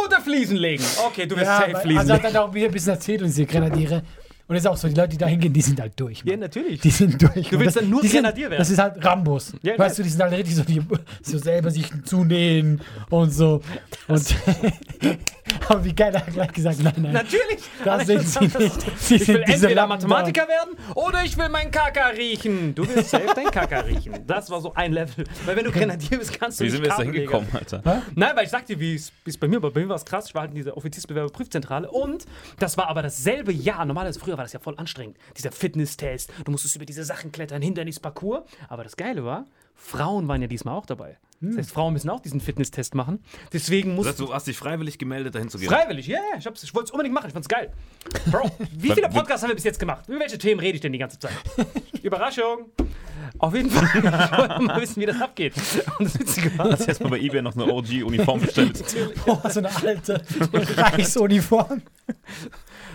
[0.04, 0.84] oder Fliesen legen.
[1.06, 3.28] Okay, du wirst Ja, safe Fliesen also hat dann auch wieder ein bisschen erzählt und
[3.28, 4.02] diese Grenadiere.
[4.50, 6.24] Und es ist auch so, die Leute, die da hingehen, die sind halt durch.
[6.24, 6.40] Ja, Mann.
[6.40, 6.80] natürlich.
[6.80, 7.50] Die sind durch.
[7.50, 8.58] Du willst Und dann nur Grenadier werden.
[8.58, 9.52] Das ist halt Rambos.
[9.62, 10.02] Ja, weißt ja.
[10.02, 10.82] du, die sind halt richtig so, die
[11.22, 13.60] so selber sich zunähen und so.
[14.08, 14.34] Und
[15.70, 17.12] aber wie geil, er hat gleich gesagt, nein, nein.
[17.12, 17.60] Natürlich.
[17.84, 18.98] Das sind sie nicht.
[18.98, 22.74] Sie Ich will entweder Mathematiker werden oder ich will meinen Kaka riechen.
[22.74, 24.26] Du willst safe deinen Kaka riechen.
[24.26, 25.24] Das war so ein Level.
[25.46, 28.02] Weil wenn du Grenadier bist, kannst du Wie nicht sind wir jetzt da hingekommen, Alter?
[28.14, 29.70] Nein, weil ich sagte, wie es wie es bei mir war.
[29.70, 30.26] Bei mir war es krass.
[30.28, 32.26] Ich war halt in dieser Offiziersbewerberprüfzentrale und
[32.58, 33.84] das war aber dasselbe Jahr.
[33.84, 35.16] Normalerweise früher war das ja voll anstrengend.
[35.36, 36.30] Dieser Fitnesstest.
[36.44, 38.42] Du musstest über diese Sachen klettern, Hindernisparcours.
[38.68, 41.16] Aber das Geile war, Frauen waren ja diesmal auch dabei.
[41.42, 43.24] Das heißt, Frauen müssen auch diesen Fitnesstest machen.
[43.52, 45.68] Deswegen heißt, du hast dich freiwillig gemeldet, dahin zu gehen.
[45.70, 46.38] Freiwillig, ja, ja.
[46.38, 47.28] Ich, hab's- ich wollte es unbedingt machen.
[47.28, 47.72] Ich fand's geil.
[48.30, 50.06] Bro, wie viele Podcasts haben wir bis jetzt gemacht?
[50.08, 51.32] Über welche Themen rede ich denn die ganze Zeit?
[52.02, 52.70] Überraschung.
[53.38, 53.88] Auf jeden Fall.
[54.30, 55.54] Ich wollte mal wissen, wie das abgeht.
[55.98, 58.82] Und das Witzige war, Hast erstmal bei eBay noch eine OG-Uniform bestellt.
[59.24, 60.22] Boah, so eine alte
[60.76, 61.82] Reichsuniform.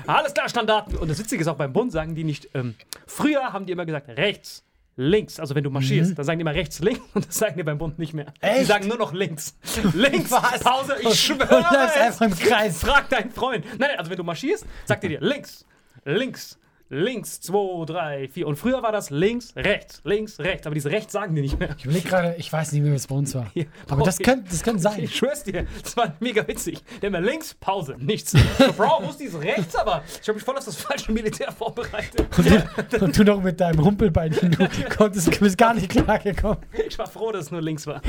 [0.07, 0.93] alles klar, Standard.
[0.95, 2.75] Und das Witzige ist auch beim Bund, sagen die nicht, ähm,
[3.07, 4.63] früher haben die immer gesagt, rechts,
[4.95, 5.39] links.
[5.39, 7.01] Also wenn du marschierst, dann sagen die immer rechts, links.
[7.13, 8.33] Und das sagen die beim Bund nicht mehr.
[8.41, 8.67] Die Echt?
[8.67, 9.57] sagen nur noch links.
[9.93, 10.59] Links, Was?
[10.61, 12.01] Pause, ich schwöre bleibst es.
[12.21, 12.79] einfach im Kreis.
[12.79, 13.65] Frag deinen Freund.
[13.65, 15.65] Nein, nein, also wenn du marschierst, sagt er dir links,
[16.05, 16.57] links,
[16.89, 18.47] links, zwei, drei, vier.
[18.47, 20.67] Und früher war das links, rechts, links, rechts.
[20.67, 21.75] Aber diese rechts sagen die nicht mehr.
[21.77, 23.49] Ich überlege gerade, ich weiß nicht mehr, was bei uns war.
[23.55, 25.03] Ja, Aber das könnte das könnte sein.
[25.03, 26.79] Ich schwör's dir, das war mega witzig.
[27.01, 28.31] Der immer links, Pause, nichts.
[28.31, 29.75] So, Bro, wo ist dieses rechts?
[29.75, 32.27] Aber ich habe mich voll auf das falsche Militär vorbereitet.
[32.37, 32.49] Und
[32.91, 36.57] du, und du noch mit deinem Humpelbeinchen, du konntest, du bist gar nicht klargekommen.
[36.87, 38.01] Ich war froh, dass es nur links war.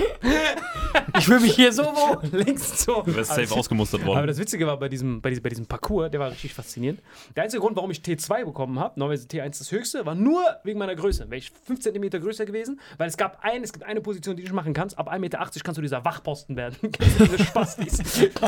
[1.18, 2.18] Ich fühle mich hier so wohl.
[2.32, 3.02] links so.
[3.02, 4.26] Du wärst safe ausgemustert Aber worden.
[4.26, 7.00] das Witzige war bei diesem, bei diesem, bei diesem Parcours, der war richtig faszinierend.
[7.34, 10.42] Der einzige Grund, warum ich T2 bekommen bekommen habe, normalerweise T1 das höchste, war nur
[10.64, 11.24] wegen meiner Größe.
[11.30, 14.42] Wäre ich 5 cm größer gewesen, weil es gab ein, es gibt eine Position, die
[14.42, 14.98] du nicht machen kannst.
[14.98, 16.76] Ab 1,80 Meter kannst du dieser Wachposten werden.
[16.92, 17.98] Kennst du diese Spastis?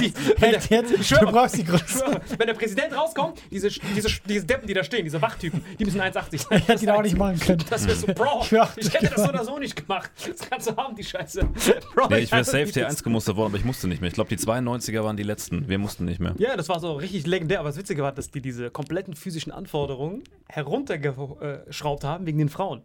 [0.00, 2.20] Die, wenn, der, Jetzt, ich schwöre, du brauchst die ich Größe.
[2.36, 6.00] wenn der Präsident rauskommt, diese, diese, diese Deppen, die da stehen, diese Wachtypen, die müssen
[6.00, 6.62] 1,80 sein.
[6.66, 7.64] Hätte ihn auch nicht machen können.
[7.70, 8.42] Das wäre so, Bro,
[8.76, 10.10] Ich ich hätte das so oder so nicht gemacht.
[10.26, 11.48] Das kannst du haben, die Scheiße.
[11.94, 14.08] Bro, Ja, ich wäre safe die T1 gemustert worden, aber ich musste nicht mehr.
[14.08, 15.68] Ich glaube, die 92er waren die letzten.
[15.68, 16.34] Wir mussten nicht mehr.
[16.38, 17.60] Ja, das war so richtig legendär.
[17.60, 20.07] Aber das Witzige war, dass die diese kompletten physischen Anforderungen
[20.48, 22.82] heruntergeschraubt haben wegen den Frauen.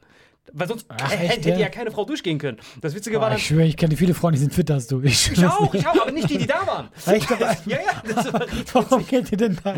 [0.52, 1.58] Weil sonst Ach, hätte, ja?
[1.58, 2.58] ja keine Frau durchgehen können.
[2.82, 3.38] Das Witzige war dann.
[3.38, 5.02] ich schwöre, ich kenne viele Freunde, die sind fitter als du.
[5.02, 6.90] Ich, Ich auch, ich auch, aber nicht die, die da waren.
[7.06, 8.66] Echt, Ja, ja, das war richtig.
[8.74, 9.76] Warum geht ihr denn da?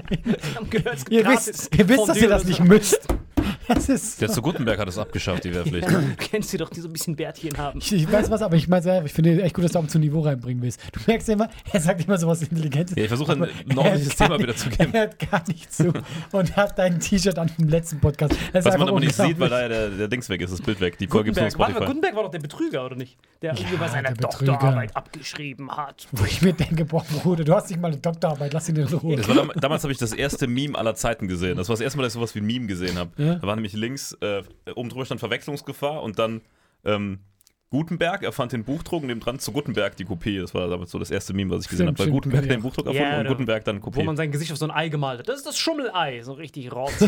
[1.10, 3.08] Ihr wisst, ihr wisst dass ihr das nicht müsst.
[3.68, 4.22] Das ist.
[4.22, 5.88] Der zu Gutenberg hat es abgeschafft, die Wehrpflicht.
[5.96, 7.80] Du kennst sie doch, die so ein bisschen Bärtchen haben.
[7.80, 10.02] Ich, ich weiß was, aber ich meine, ich finde echt gut, dass du auch zum
[10.02, 10.80] Niveau reinbringen willst.
[10.92, 12.96] Du merkst ja immer, er sagt immer sowas Intelligentes.
[12.96, 14.94] Ja, ich versuche ein er ordentliches Thema wieder zu geben.
[14.94, 15.94] Er hört gar nicht zu
[16.32, 18.34] und hat dein T-Shirt an vom letzten Podcast.
[18.34, 20.42] Das ist Was man einfach aber nicht sieht, weil da ja der, der Dings weg
[20.42, 20.98] ist, das Bild weg.
[20.98, 23.18] Die Folge gibt es Gutenberg, war doch der Betrüger, oder nicht?
[23.42, 24.54] Der seiner der Betrüger.
[24.54, 26.08] Doktorarbeit abgeschrieben hat.
[26.12, 28.88] Wo ich mir denke, boah, Bruder, du hast nicht mal eine Doktorarbeit, lass ihn in
[28.88, 29.28] Ruhe.
[29.28, 31.58] War dam damals habe ich das erste Meme aller Zeiten gesehen.
[31.58, 33.12] Das war das erste Mal, dass ich sowas wie ein Meme gesehen habe.
[33.18, 33.35] Ja.
[33.40, 34.44] Da war nämlich links, äh,
[34.76, 36.42] oben drüber stand Verwechslungsgefahr und dann
[36.84, 37.20] ähm,
[37.72, 40.38] Gutenberg erfand den Buchdruck und neben dran zu Gutenberg die Kopie.
[40.40, 41.98] Das war damals so das erste Meme, was ich gesehen habe.
[42.00, 42.52] Weil Gutenberg ja.
[42.54, 44.04] den Buchdruck erfunden Ja, und da- Gutenberg dann Wo Kopie.
[44.04, 45.28] man sein Gesicht auf so ein Ei gemalt hat.
[45.28, 46.22] Das ist das Schummelei.
[46.22, 46.92] So richtig rot.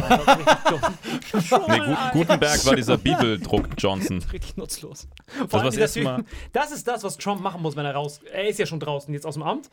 [1.68, 4.24] Nee, Gu Gutenberg war dieser Bibeldruck Johnson.
[4.34, 5.08] richtig nutzlos.
[5.38, 6.24] war Vor allem das Typ, Mal.
[6.54, 8.20] das ist das, was Trump machen muss, wenn er raus.
[8.32, 9.70] Er ist ja schon draußen jetzt aus dem Amt.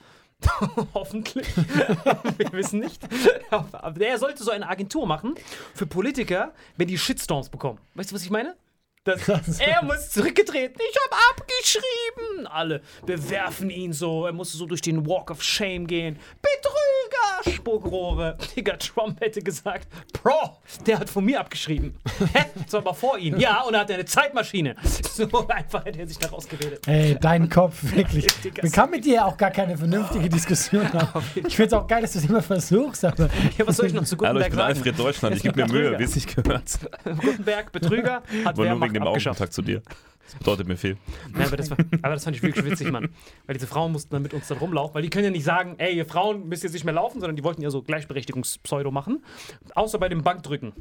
[0.95, 1.47] Hoffentlich.
[1.57, 3.03] Wir wissen nicht.
[3.51, 5.35] Aber er sollte so eine Agentur machen
[5.75, 7.79] für Politiker, wenn die Shitstorms bekommen.
[7.95, 8.57] Weißt du, was ich meine?
[9.05, 9.29] Das,
[9.61, 10.77] er muss zurückgetreten.
[10.81, 12.47] Ich habe abgeschrieben.
[12.47, 14.25] Alle bewerfen ihn so.
[14.27, 16.19] Er musste so durch den Walk of Shame gehen.
[16.41, 18.39] Betrüger, Spuckrohre.
[18.57, 21.97] Digga, Trump hätte gesagt, Bro, der hat von mir abgeschrieben.
[22.33, 22.47] Hä?
[22.65, 23.39] Das war aber vor ihm.
[23.39, 24.75] Ja, und er hat eine Zeitmaschine.
[25.15, 26.89] So einfach hätte er sich da rausgeredet.
[26.89, 28.27] Ey, dein Kopf, wirklich.
[28.61, 31.25] Man kann mit dir auch gar keine vernünftige Diskussion haben.
[31.37, 33.93] Ich finde es auch geil, dass du es immer versuchst, aber Ja, was soll ich
[33.93, 34.79] noch zu Hallo, ich Gutenberg bin sagen?
[34.79, 35.37] Alfred Deutschland.
[35.37, 35.73] Ich gebe mir.
[35.73, 36.65] Mühe, wie es sich gehört.
[37.05, 39.41] Gutenberg, Betrüger, hat Wehrmacht abgeschafft.
[39.41, 39.83] Augenkontakt zu dir.
[40.25, 40.97] Das bedeutet mir viel.
[41.33, 43.11] Nein, aber, das war, aber das fand ich wirklich witzig, Mann.
[43.47, 45.75] Weil diese Frauen mussten dann mit uns dann rumlaufen, weil die können ja nicht sagen,
[45.79, 49.23] ey, ihr Frauen müsst jetzt nicht mehr laufen, sondern die wollten ja so Gleichberechtigungspseudo machen.
[49.75, 50.73] Außer bei dem Bankdrücken.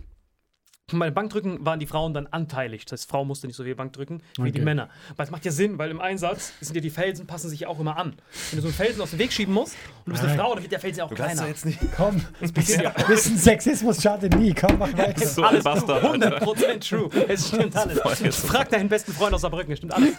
[0.92, 2.84] Bei dem Bankdrücken waren die Frauen dann anteilig.
[2.86, 4.66] Das heißt, Frau musste nicht so viel Bank drücken wie die Okay.
[4.66, 4.90] Männer.
[5.12, 7.70] Aber es macht ja Sinn, weil im Einsatz sind ja die Felsen, passen sich ja
[7.70, 8.16] auch immer an.
[8.52, 10.38] Wenn du so einen Felsen aus dem Weg schieben musst und du bist eine.
[10.38, 11.46] Frau, dann wird der Felsen ja auch kleiner.
[11.48, 11.80] nicht.
[11.96, 12.22] komm,
[12.54, 12.90] bisschen, ja.
[13.08, 14.54] bisschen Sexismus schadet nie.
[14.54, 15.26] Komm, mach weiter.
[15.26, 16.04] So ein Bastard.
[16.04, 16.40] Alter.
[16.44, 17.10] 100% true.
[17.30, 18.20] Es stimmt alles.
[18.20, 18.46] Jetzt.
[18.46, 20.14] Frag deinen besten Freund aus Saarbrücken, es stimmt alles.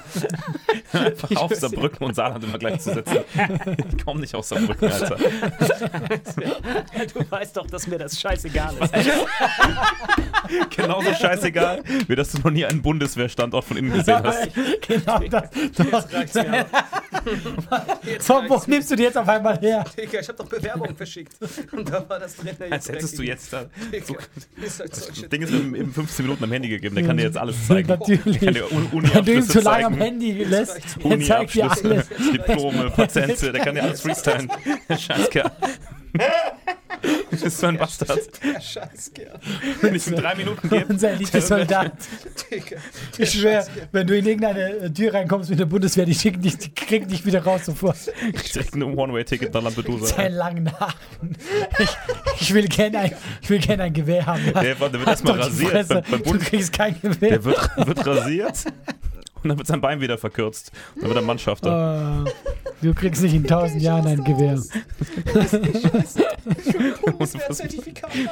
[0.95, 3.19] Einfach auf Saarbrücken und Saarland immer gleich zu setzen.
[3.95, 5.19] Ich komme nicht aus Saarbrücken, Alter.
[7.13, 8.95] Du weißt doch, dass mir das scheißegal ist.
[10.77, 14.49] Genauso scheißegal, wie dass du noch nie einen Bundeswehrstandort von innen gesehen hast.
[14.87, 15.51] genau das.
[15.77, 16.35] Doch.
[16.35, 16.67] Mir aber.
[18.05, 19.85] Jetzt Von wo nimmst du die jetzt auf einmal her?
[19.97, 21.33] Digga, ich hab doch Bewerbungen verschickt.
[21.73, 22.55] Und da war das drin.
[22.71, 23.65] Als hättest du jetzt da.
[24.05, 27.39] So, halt das Ding ist eben 15 Minuten am Handy gegeben, der kann dir jetzt
[27.39, 27.89] alles zeigen.
[27.89, 28.39] Natürlich.
[28.39, 29.95] Der kann dir Un- Wenn du ihn zu lange am.
[29.95, 32.09] Handy lässt, er zeigt dir alles.
[32.33, 34.51] Diplome, Patente, der kann dir alles freestylen.
[34.91, 35.51] Scheißkerl.
[37.45, 38.21] Du bist so ein Bastard.
[38.61, 39.41] Scheißkerl.
[39.81, 41.93] Wenn ich ihm drei Minuten gebe, Unser Elite-Soldat.
[42.51, 42.77] Digga.
[43.19, 46.57] Ich schwöre, wenn du in irgendeine äh, Tür reinkommst mit der Bundeswehr, die schicken dich,
[46.59, 47.97] die kriegen dich wieder raus sofort.
[48.55, 50.07] direkt ein One-Way-Ticket nach Lampedusa.
[50.07, 51.37] Seinen langen Haaren.
[51.79, 51.91] Ich,
[52.41, 54.43] ich will gerne ein, ich will gern ein Gewehr haben.
[54.55, 55.89] Der, der wird erstmal rasiert.
[55.89, 57.31] Beim, beim Du kriegst kein Gewehr.
[57.31, 58.65] der wird, wird rasiert
[59.45, 60.73] und dann wird sein Bein wieder verkürzt.
[60.97, 62.25] Dann wird er Mannschafter.
[62.27, 62.31] Oh,
[62.83, 64.59] du kriegst nicht in tausend Jahren ein Gewehr.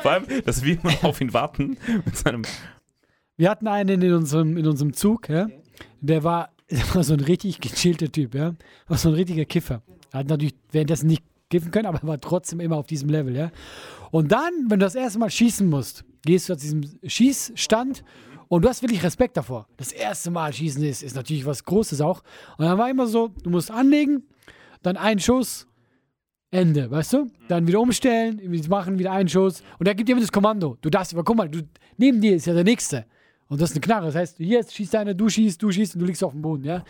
[0.03, 2.43] Vor allem, dass wir immer auf ihn warten mit seinem.
[3.37, 5.49] Wir hatten einen in unserem, in unserem Zug, ja?
[6.01, 8.55] der, war, der war so ein richtig gechillter Typ, ja.
[8.89, 9.83] War so ein richtiger Kiffer.
[10.13, 13.35] Er hat natürlich währenddessen nicht kiffen können, aber er war trotzdem immer auf diesem Level,
[13.37, 13.51] ja.
[14.11, 18.05] Und dann, wenn du das erste Mal schießen musst, gehst du zu diesem Schießstand
[18.53, 19.67] und du hast wirklich Respekt davor.
[19.79, 22.23] Das erste Mal schießen ist, ist natürlich was Großes auch.
[22.59, 24.25] Und dann war immer so, du musst anlegen,
[24.83, 25.67] dann ein Schuss,
[26.51, 27.31] Ende, weißt du?
[27.49, 29.63] Dann wieder umstellen, machen, wieder einen Schuss.
[29.79, 30.77] Und er gibt immer das Kommando.
[30.83, 31.63] Du darfst, aber guck mal, du,
[31.97, 33.07] neben dir ist ja der Nächste.
[33.49, 34.05] Und das ist eine Knarre.
[34.05, 36.65] Das heißt, jetzt schießt einer, du schießt, du schießt und du liegst auf dem Boden,
[36.65, 36.85] ja?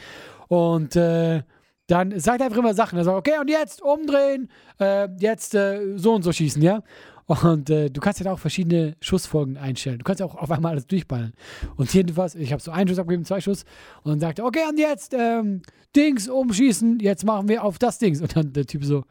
[0.49, 1.45] Und äh,
[1.87, 2.99] dann sagt er einfach immer Sachen.
[2.99, 6.83] Er sagt, okay, und jetzt umdrehen, äh, jetzt äh, so und so schießen, ja?
[7.27, 9.99] Und äh, du kannst ja auch verschiedene Schussfolgen einstellen.
[9.99, 11.33] Du kannst ja auch auf einmal alles durchballen.
[11.77, 13.65] Und jedenfalls, ich habe so einen Schuss abgegeben, zwei Schuss.
[14.03, 15.63] Und dann sagt er, okay, und jetzt ähm,
[15.95, 18.21] Dings umschießen, jetzt machen wir auf das Dings.
[18.21, 19.05] Und dann der Typ so,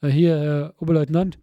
[0.00, 1.38] äh, hier, äh, Oberleutnant,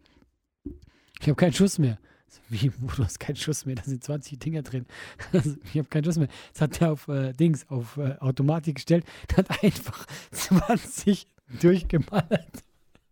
[1.20, 2.00] ich habe keinen Schuss mehr.
[2.28, 4.86] So, wie, du hast keinen Schuss mehr, da sind 20 Dinger drin.
[5.34, 6.30] Ich habe keinen Schuss mehr.
[6.54, 9.06] Das hat er auf äh, Dings, auf äh, Automatik gestellt,
[9.38, 11.28] hat einfach 20
[11.62, 12.64] durchgemallert.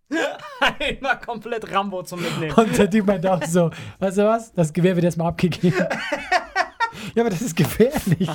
[0.79, 2.53] Einmal komplett Rambo zum Mitnehmen.
[2.53, 5.77] Und der Typ meinte auch so, weißt du was, das Gewehr wird erstmal abgegeben.
[7.15, 8.29] ja, aber das ist gefährlich.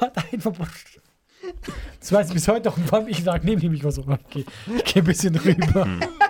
[0.00, 0.52] Hat einfach...
[1.98, 3.06] Das weiß ich bis heute noch.
[3.06, 4.44] Ich sage, neben ihm, ich war so, okay,
[4.76, 5.86] ich gehe ein bisschen rüber.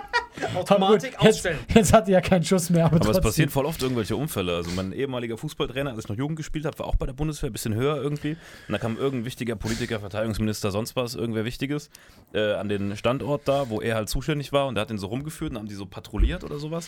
[0.55, 1.59] Automatik Aber gut, ausstellen.
[1.67, 4.15] Jetzt, jetzt hat er ja keinen Schuss mehr, aber, Aber es passieren voll oft irgendwelche
[4.15, 4.55] Unfälle.
[4.55, 7.49] Also mein ehemaliger Fußballtrainer, als ich noch Jugend gespielt habe, war auch bei der Bundeswehr,
[7.49, 8.31] ein bisschen höher irgendwie.
[8.67, 11.89] Und da kam irgendein wichtiger Politiker, Verteidigungsminister, sonst was, irgendwer Wichtiges,
[12.33, 15.07] äh, an den Standort da, wo er halt zuständig war und der hat den so
[15.07, 16.87] rumgeführt und haben die so patrouilliert oder sowas.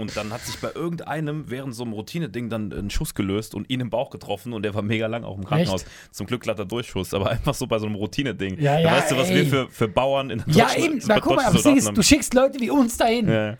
[0.00, 3.68] Und dann hat sich bei irgendeinem während so einem Routine-Ding dann ein Schuss gelöst und
[3.70, 5.84] ihn im Bauch getroffen und der war mega lang auch im Krankenhaus.
[6.10, 8.58] Zum Glück glatter Durchschuss, aber einfach so bei so einem Routine-Ding.
[8.60, 9.36] Ja, Da ja, weißt du, was ey.
[9.36, 11.00] wir für, für Bauern in Ja, Deutschland- eben.
[11.06, 13.28] Na, guck mal, aber das Ding ist, du schickst Leute wie uns dahin.
[13.28, 13.56] Ja.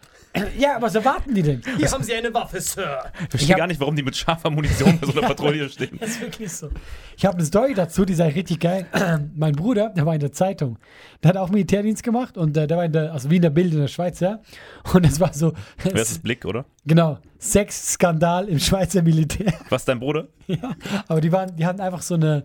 [0.57, 1.61] Ja, aber was erwarten die denn?
[1.77, 3.03] Hier haben Sie eine Waffe, Sir.
[3.25, 5.97] Ich verstehe gar nicht, warum die mit scharfer Munition bei so einer Patrouille stehen.
[5.99, 6.71] Das ist wirklich so.
[7.17, 8.87] Ich habe eine Story dazu, die sei richtig geil.
[9.35, 10.79] mein Bruder, der war in der Zeitung.
[11.25, 13.51] Der hat auch Militärdienst gemacht und äh, der war in der, also wie in der
[13.51, 14.39] Bild in der Schweiz, ja.
[14.95, 16.65] Und es war so, Wer ist das Blick, oder?
[16.87, 19.53] genau, Sexskandal im Schweizer Militär.
[19.69, 20.29] Was, dein Bruder?
[20.47, 20.77] ja,
[21.09, 22.45] aber die waren, die hatten einfach so eine,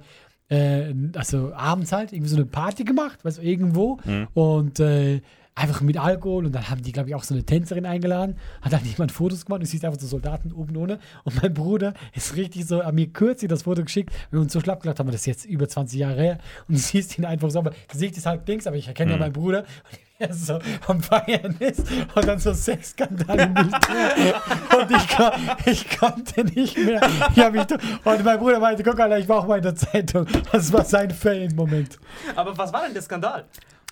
[0.49, 3.99] äh, also abends halt irgendwie so eine Party gemacht, weißt du, irgendwo
[4.33, 5.21] und äh,
[5.55, 8.73] einfach mit Alkohol und dann haben die, glaube ich, auch so eine Tänzerin eingeladen, hat
[8.73, 11.93] dann jemand Fotos gemacht und du siehst einfach so Soldaten oben ohne und mein Bruder
[12.13, 15.07] ist richtig so, an mir kürzlich das Foto geschickt, wir uns so schlapp gelacht haben,
[15.07, 16.37] das ist jetzt über 20 Jahre her
[16.67, 19.17] und du siehst ihn einfach so, aber Gesicht ist halt links, aber ich erkenne ja
[19.17, 24.41] meinen Bruder und er so am Feiern ist und dann so Sexskandal im Militär
[24.77, 25.31] und ich, kon
[25.65, 27.01] ich konnte nicht mehr.
[27.35, 29.75] Ich hab mich und mein Bruder meinte, guck mal, ich war auch mal in der
[29.75, 30.25] Zeitung.
[30.53, 31.99] Das war sein Fan-Moment.
[32.33, 33.43] Aber was war denn der Skandal?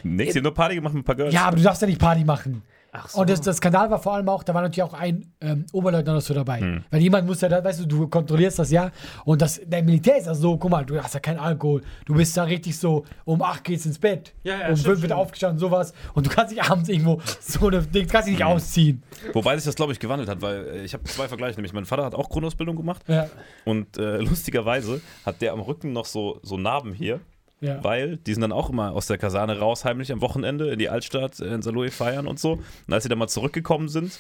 [0.03, 1.33] Nix, hier nur Party gemacht mit ein paar Girls.
[1.33, 2.63] Ja, aber du darfst ja nicht Party machen.
[2.95, 5.65] Ach Und das, das Skandal war vor allem auch, da war natürlich auch ein ähm,
[5.71, 6.59] Oberleutnant so dabei.
[6.59, 6.83] Hm.
[6.91, 8.91] Weil jemand muss ja da, weißt du, du kontrollierst das ja.
[9.25, 11.81] Und das, dein Militär ist ja so, guck mal, du hast ja keinen Alkohol.
[12.05, 14.35] Du bist da richtig so, um 8 geht's ins Bett.
[14.43, 15.91] Ja, ja, um stimmt, 5 wird aufgestanden, sowas.
[16.13, 19.01] Und du kannst dich abends irgendwo so eine Ding, kannst dich nicht ausziehen.
[19.33, 21.55] Wobei sich das, glaube ich, gewandelt hat, weil äh, ich habe zwei Vergleiche.
[21.55, 23.27] Nämlich mein Vater hat auch Grundausbildung gemacht Ja.
[23.65, 27.21] und äh, lustigerweise hat der am Rücken noch so, so Narben hier,
[27.63, 27.81] Ja.
[27.83, 30.89] weil die sind dann auch immer aus der Kaserne raus, heimlich am Wochenende in die
[30.89, 32.59] Altstadt äh, in Saloe feiern und so.
[32.87, 34.19] Und als sie dann mal zurückgekommen sind,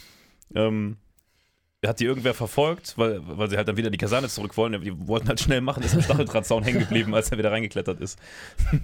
[0.55, 0.95] ähm,
[1.85, 4.79] hat die irgendwer verfolgt, weil, weil sie halt dann wieder in die Kaserne zurück wollen.
[4.81, 8.17] Die wollten halt schnell machen, ist am Stacheldrahtzaun hängen geblieben, als er wieder reingeklettert ist.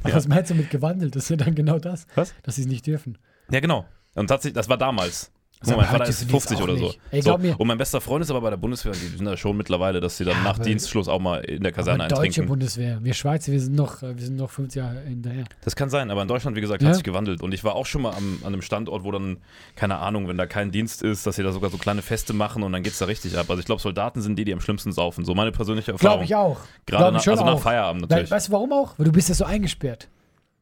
[0.03, 1.15] Aber Was meinst du mit gewandelt?
[1.15, 2.05] Das ist ja dann genau das.
[2.15, 2.33] Was?
[2.43, 3.17] Dass sie es nicht dürfen.
[3.51, 3.85] Ja, genau.
[4.15, 5.31] Und tatsächlich, das war damals.
[5.61, 6.93] Guck mal, mein Vater ist sind die 50 jetzt oder so.
[7.11, 7.37] Ey, so.
[7.37, 9.99] mir- Und mein bester Freund ist aber bei der Bundeswehr, die sind da schon mittlerweile,
[9.99, 12.47] dass sie dann Ja, nach Dienstschluss auch mal in der Kaserne Aber deutsche eintrinken.
[12.47, 12.99] Bundeswehr.
[13.03, 15.43] Wir Schweizer, wir sind noch, wir sind noch 50 Jahre hinterher.
[15.65, 16.87] Das kann sein, aber in Deutschland, wie gesagt, Ja.
[16.87, 17.41] hat sich gewandelt.
[17.41, 19.39] Und ich war auch schon mal am, an einem Standort, wo dann,
[19.75, 22.63] keine Ahnung, wenn da kein Dienst ist, dass sie da sogar so kleine Feste machen
[22.63, 23.47] und dann geht's da richtig ab.
[23.49, 25.25] Also ich glaube, Soldaten sind die, die am schlimmsten saufen.
[25.25, 26.19] So meine persönliche Erfahrung.
[26.19, 26.61] Glaube ich auch.
[26.85, 27.59] Gerade nach, also nach auch.
[27.61, 28.31] Feierabend Weil, natürlich.
[28.31, 28.93] weißt du warum auch?
[28.97, 30.07] Weil du bist ja so eingesperrt.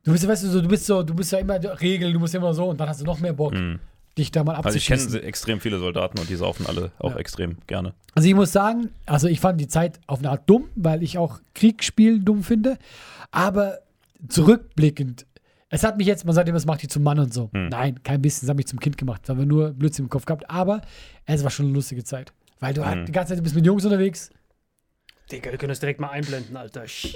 [0.03, 2.33] Du bist, weißt du, so, du bist so, du bist ja immer Regel, du musst
[2.33, 3.53] immer so und dann hast du noch mehr Bock,
[4.17, 5.27] dich da mal also ich kenne abzuschießen.
[5.27, 7.17] extrem viele Soldaten und die saufen alle auch Ja.
[7.17, 7.93] extrem gerne.
[8.15, 11.17] Also ich muss sagen, also ich fand die Zeit auf eine Art dumm, weil ich
[11.17, 12.77] auch Kriegsspielen dumm finde.
[13.32, 13.80] Aber
[14.30, 15.25] zurückblickend,
[15.69, 17.49] es hat mich jetzt, man sagt immer, es macht dich zum Mann und so.
[17.53, 17.67] Hm.
[17.69, 19.21] Nein, kein bisschen, es hat mich zum Kind gemacht.
[19.25, 20.49] Da haben wir nur Blödsinn im Kopf gehabt.
[20.49, 20.82] Aber
[21.25, 22.32] es war schon eine lustige Zeit.
[22.60, 22.88] Weil du Hm.
[22.88, 24.30] halt die ganze Zeit, bist mit Jungs unterwegs.
[25.32, 26.88] Digga, wir können das direkt mal einblenden, Alter.
[26.88, 27.13] Shit.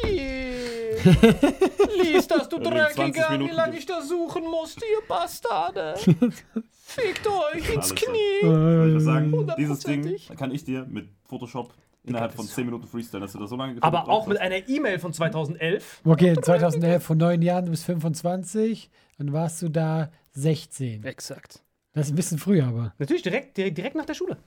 [2.02, 5.96] Lies das, du 20 Dreckiger, wie Minuten- lange ich da suchen musste, ihr Bastarde.
[6.84, 8.42] Fickt euch ins Knie.
[8.42, 9.48] Soll ich sagen?
[9.58, 11.74] Dieses Ding kann ich dir mit Photoshop
[12.04, 15.00] innerhalb von 10 Minuten freestylen, dass du das so lange Aber auch mit einer E-Mail
[15.00, 16.02] von 2011.
[16.04, 18.90] Okay, 2011, vor neun Jahren, du bist 25.
[19.18, 21.04] Dann warst du da 16.
[21.04, 21.62] Exakt.
[21.94, 22.94] Das ist ein bisschen früher, aber.
[22.98, 24.38] Natürlich direkt, direkt, direkt nach der Schule.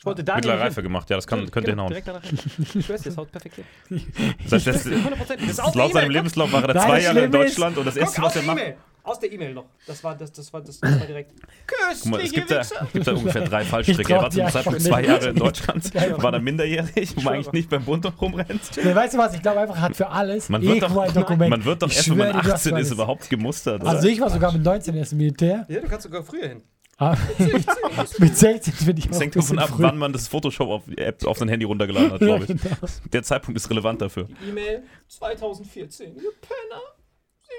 [0.00, 0.84] Ich wollte da Mittlere Reife hin.
[0.84, 2.22] gemacht, ja, das kann, könnte Genau, hinhauen.
[2.22, 2.74] Direkt.
[2.74, 3.56] Ich schwör's dir, das haut perfekt
[3.88, 4.02] hin.
[4.44, 4.96] Das heißt, das, 100%.
[5.28, 6.10] Das ist aus der laut seinem.
[6.10, 8.56] Lebenslauf war er Nein, zwei Jahre in Deutschland und das erste, was er macht.
[8.58, 8.76] E-Mail.
[9.02, 9.66] Aus der E-Mail noch.
[9.86, 11.32] Das war, das, das war, das, das war direkt.
[11.66, 12.88] Guck mal, es Köstliche gibt da, Wichser.
[12.94, 14.12] gibt da ungefähr drei Fallstricke.
[14.14, 17.68] Er war zum Zeitpunkt zwei Jahre in Deutschland, war dann minderjährig, wo man eigentlich nicht
[17.68, 18.60] beim Bund rumrennt.
[18.82, 19.34] Nee, weißt du was?
[19.34, 21.50] Ich glaube einfach, hat für alles Man wird, doch, Dokument.
[21.50, 23.82] man wird doch erst, wenn man schwöre dir, du hast 18 ist, überhaupt gemustert.
[23.82, 23.90] Oder?
[23.90, 25.66] Also ich war sogar mit 19 erst im Militär.
[25.68, 26.62] Ja, du kannst sogar früher hin.
[27.02, 27.16] Ah,
[28.18, 29.82] mit 16 finde ich auch das hängt davon ab, früh.
[29.82, 32.48] wann man das Photoshop auf, die App auf sein Handy runtergeladen hat, glaube ich.
[32.48, 32.76] Genau.
[33.10, 34.28] Der Zeitpunkt ist relevant dafür.
[34.46, 36.14] E-Mail 2014.
[36.16, 36.82] Ihr Penner.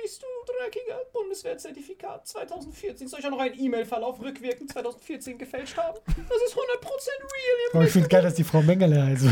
[0.03, 3.07] Siehst du, dreckiger Bundeswehrzertifikat 2014.
[3.07, 5.99] Soll ich auch noch einen E-Mail-Verlauf rückwirkend 2014 gefälscht haben?
[6.05, 7.73] Das ist 100% real.
[7.73, 9.25] Aber ich finde geil, dass die Frau Mengele heißt.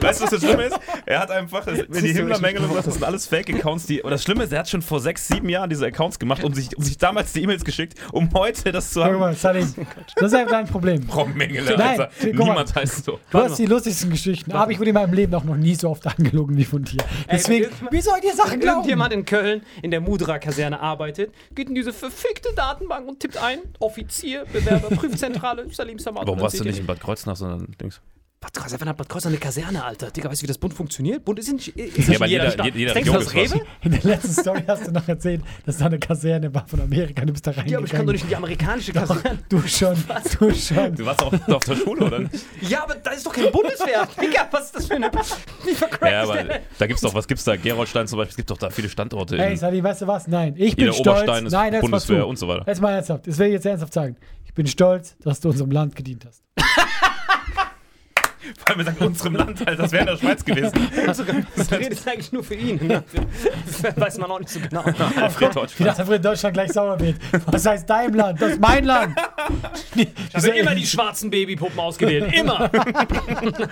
[0.00, 0.78] Weißt du, was das Schlimme ist?
[1.04, 4.02] Er hat einfach, wenn die richtig und das sind alles Fake-Accounts, die.
[4.02, 6.54] Und das Schlimme ist, er hat schon vor sechs, sieben Jahren diese Accounts gemacht und
[6.54, 9.18] sich, um sich damals die E-Mails geschickt, um heute das zu Guck haben.
[9.18, 9.72] mal, Salim,
[10.16, 11.02] das ist einfach dein Problem.
[11.08, 12.10] Frau Mengele, Nein, Alter.
[12.20, 12.44] guck mal.
[12.44, 13.20] Niemand heißt so.
[13.30, 15.90] Du hast die lustigsten Geschichten, aber ich wurde in meinem Leben auch noch nie so
[15.90, 17.02] oft angelogen wie von dir.
[17.30, 18.76] Deswegen, irgendjemand- wie soll dir Sachen Wenn glauben?
[18.78, 23.58] irgendjemand in Köln in der Mudra-Kaserne arbeitet, geht in diese verfickte Datenbank und tippt ein:
[23.80, 26.26] Offizier, Bewerber, Prüfzentrale, Salim Samad.
[26.26, 28.00] Warum warst du ihr nicht in Bad Kreuznach, sondern Dings?
[28.46, 30.10] Bad Kreuznach hat Bad Kreuznach eine Kaserne, Alter.
[30.12, 31.24] Digga, weißt du, wie das Bund funktioniert?
[31.24, 31.68] Bund ist nicht.
[31.76, 32.74] Ist Ja, aber in jeder jeder- Stadt.
[32.76, 33.60] jeder Denkst du, das Rewe?
[33.82, 37.24] In der letzten Story hast du noch erzählt, dass da eine Kaserne war von Amerika.
[37.24, 37.70] Du bist da reingegangen.
[37.72, 39.38] Ja, aber ich kann doch nicht in die amerikanische Kaserne.
[39.48, 39.96] Du schon,
[40.38, 40.94] du schon.
[40.94, 42.34] Du warst auch auf der Schule, oder nicht?
[42.68, 44.06] Ja, aber da ist doch keine Bundeswehr.
[44.20, 45.10] Digga, was ist das für eine.
[45.64, 46.60] Wie vercrackt Ja, ist aber der?
[46.78, 47.56] da gibt's doch, was gibt's da?
[47.56, 49.36] Geroldstein zum Beispiel, es gibt doch da viele Standorte.
[49.36, 50.28] In, Sally, weißt du was?
[50.28, 51.22] Nein, ich bin jeder stolz.
[51.22, 52.64] Oberstein ist Nein, mal Bundeswehr und so weiter.
[52.66, 53.26] Jetzt mal ernsthaft.
[53.26, 54.16] Das will ich jetzt ernsthaft sagen.
[54.44, 56.42] Ich bin stolz, dass du unserem Land gedient hast.
[58.58, 60.72] Vor allem, wir sagen unserem Land, Alter, das wäre in der Schweiz gewesen.
[61.56, 62.86] Das redet eigentlich nur für ihn.
[62.86, 63.02] Ne?
[63.96, 64.82] Weiß man auch nicht so genau.
[64.82, 66.00] Alfred Wie Deutschland.
[66.00, 67.16] einfach in Deutschland gleich sauer wird.
[67.46, 68.40] Was heißt dein Land?
[68.40, 69.16] Das ist mein Land.
[70.32, 72.32] Also immer die schwarzen Babypuppen ausgewählt.
[72.34, 72.70] Immer.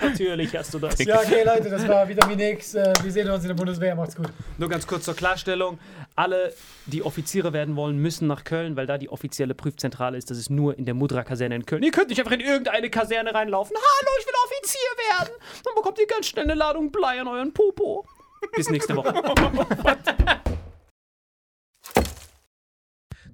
[0.01, 0.97] Natürlich hast du das.
[0.99, 2.75] Ja, okay, Leute, das war Vitamin X.
[2.75, 3.95] Äh, Wir sehen uns in der Bundeswehr.
[3.95, 4.29] Macht's gut.
[4.57, 5.77] Nur ganz kurz zur Klarstellung.
[6.17, 6.53] Alle,
[6.85, 10.31] die Offiziere werden wollen, müssen nach Köln, weil da die offizielle Prüfzentrale ist.
[10.31, 11.83] Das ist nur in der Mudra-Kaserne in Köln.
[11.83, 13.75] Ihr könnt nicht einfach in irgendeine Kaserne reinlaufen.
[13.75, 14.79] Hallo, ich will Offizier
[15.19, 15.33] werden.
[15.65, 18.05] Dann bekommt ihr ganz schnell eine Ladung Blei an euren Popo.
[18.55, 19.13] Bis nächste Woche.